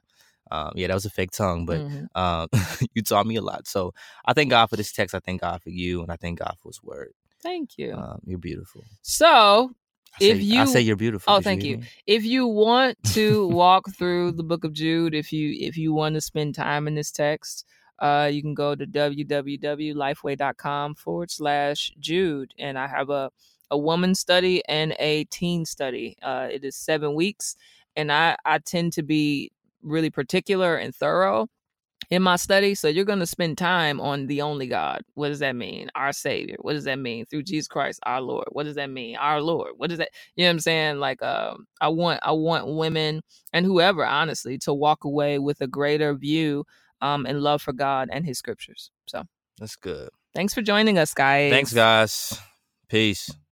um, 0.52 0.72
yeah, 0.76 0.88
that 0.88 0.94
was 0.94 1.06
a 1.06 1.10
fake 1.10 1.32
tongue, 1.32 1.66
but 1.66 1.82
Mhm. 1.82 2.08
um, 2.16 2.48
you 2.94 3.02
taught 3.02 3.26
me 3.28 3.38
a 3.38 3.42
lot. 3.42 3.68
So 3.68 3.94
I 4.26 4.34
thank 4.34 4.50
God 4.50 4.68
for 4.68 4.76
this 4.76 4.92
text. 4.92 5.16
I 5.16 5.20
thank 5.20 5.42
God 5.42 5.62
for 5.64 5.70
you, 5.70 6.02
and 6.02 6.12
I 6.12 6.18
thank 6.18 6.40
God 6.40 6.56
for 6.62 6.70
His 6.70 6.82
word. 6.84 7.14
Thank 7.42 7.78
you. 7.78 7.94
Um, 7.94 8.20
you're 8.26 8.40
beautiful. 8.40 8.84
so 9.02 9.72
If 10.20 10.38
say, 10.38 10.58
I 10.58 10.62
you- 10.62 10.68
say 10.68 10.82
you're 10.82 10.96
beautiful. 10.96 11.34
Oh, 11.34 11.42
thank 11.42 11.64
hear 11.64 11.78
you. 11.78 11.84
if 12.08 12.24
you 12.26 12.48
want 12.48 12.98
to 13.14 13.48
walk 13.48 13.90
through 13.92 14.32
the 14.34 14.44
book 14.44 14.64
of 14.64 14.74
jude 14.74 15.14
if 15.16 15.32
you 15.32 15.56
if 15.60 15.78
you 15.78 15.94
want 15.94 16.16
to 16.16 16.22
spend 16.22 16.56
time 16.56 16.88
in 16.88 16.96
this 16.96 17.12
text 17.12 17.66
uh 18.00 18.30
you 18.32 18.42
can 18.42 18.54
go 18.54 18.76
to 18.76 18.86
www.lifeway.com 18.88 20.96
forward 20.96 21.32
slash 21.32 21.92
jude 22.00 22.54
and 22.60 22.78
i 22.78 22.88
have 22.88 23.10
a 23.10 23.32
a 23.72 23.78
woman 23.78 24.16
study 24.16 24.64
and 24.68 24.96
a 25.00 25.24
teen 25.26 25.66
study 25.66 26.16
uh 26.24 26.48
it 26.52 26.64
is 26.64 26.76
seven 26.76 27.14
weeks 27.14 27.56
and 27.96 28.12
i 28.12 28.36
i 28.46 28.58
tend 28.58 28.94
to 28.94 29.04
be 29.04 29.52
really 29.84 30.10
particular 30.10 30.76
and 30.78 30.96
thorough 30.96 31.48
in 32.10 32.24
my 32.24 32.36
study. 32.36 32.76
So 32.76 32.88
you're 32.88 33.06
going 33.06 33.20
to 33.20 33.26
spend 33.26 33.58
time 33.58 34.00
on 34.02 34.28
the 34.28 34.42
only 34.42 34.68
God. 34.68 35.04
What 35.14 35.30
does 35.30 35.40
that 35.40 35.56
mean? 35.56 35.90
Our 35.96 36.12
Savior. 36.12 36.56
What 36.60 36.74
does 36.74 36.86
that 36.86 36.98
mean? 36.98 37.26
Through 37.26 37.44
Jesus 37.44 37.68
Christ, 37.68 38.00
our 38.04 38.22
Lord. 38.22 38.48
What 38.52 38.64
does 38.64 38.76
that 38.76 38.90
mean? 38.90 39.16
Our 39.18 39.42
Lord. 39.42 39.74
What 39.78 39.90
does 39.90 40.00
that? 40.00 40.10
You 40.36 40.44
know 40.44 40.50
what 40.50 40.54
I'm 40.54 40.60
saying? 40.60 40.98
Like, 40.98 41.22
um, 41.22 41.68
I 41.82 41.90
want, 41.90 42.20
I 42.24 42.32
want 42.32 42.68
women 42.68 43.22
and 43.54 43.66
whoever, 43.66 44.06
honestly, 44.06 44.58
to 44.60 44.74
walk 44.74 45.04
away 45.04 45.40
with 45.40 45.62
a 45.62 45.68
greater 45.68 46.14
view, 46.14 46.66
um, 47.02 47.26
and 47.26 47.42
love 47.42 47.62
for 47.62 47.74
God 47.74 48.10
and 48.12 48.26
His 48.26 48.38
Scriptures. 48.38 48.92
So, 49.08 49.24
That's 49.60 49.76
good. 49.76 50.10
thanks 50.36 50.54
for 50.54 50.62
joining 50.62 50.98
us, 50.98 51.14
guys. 51.14 51.50
Thanks, 51.50 51.74
guys. 51.74 52.38
Peace. 52.90 53.32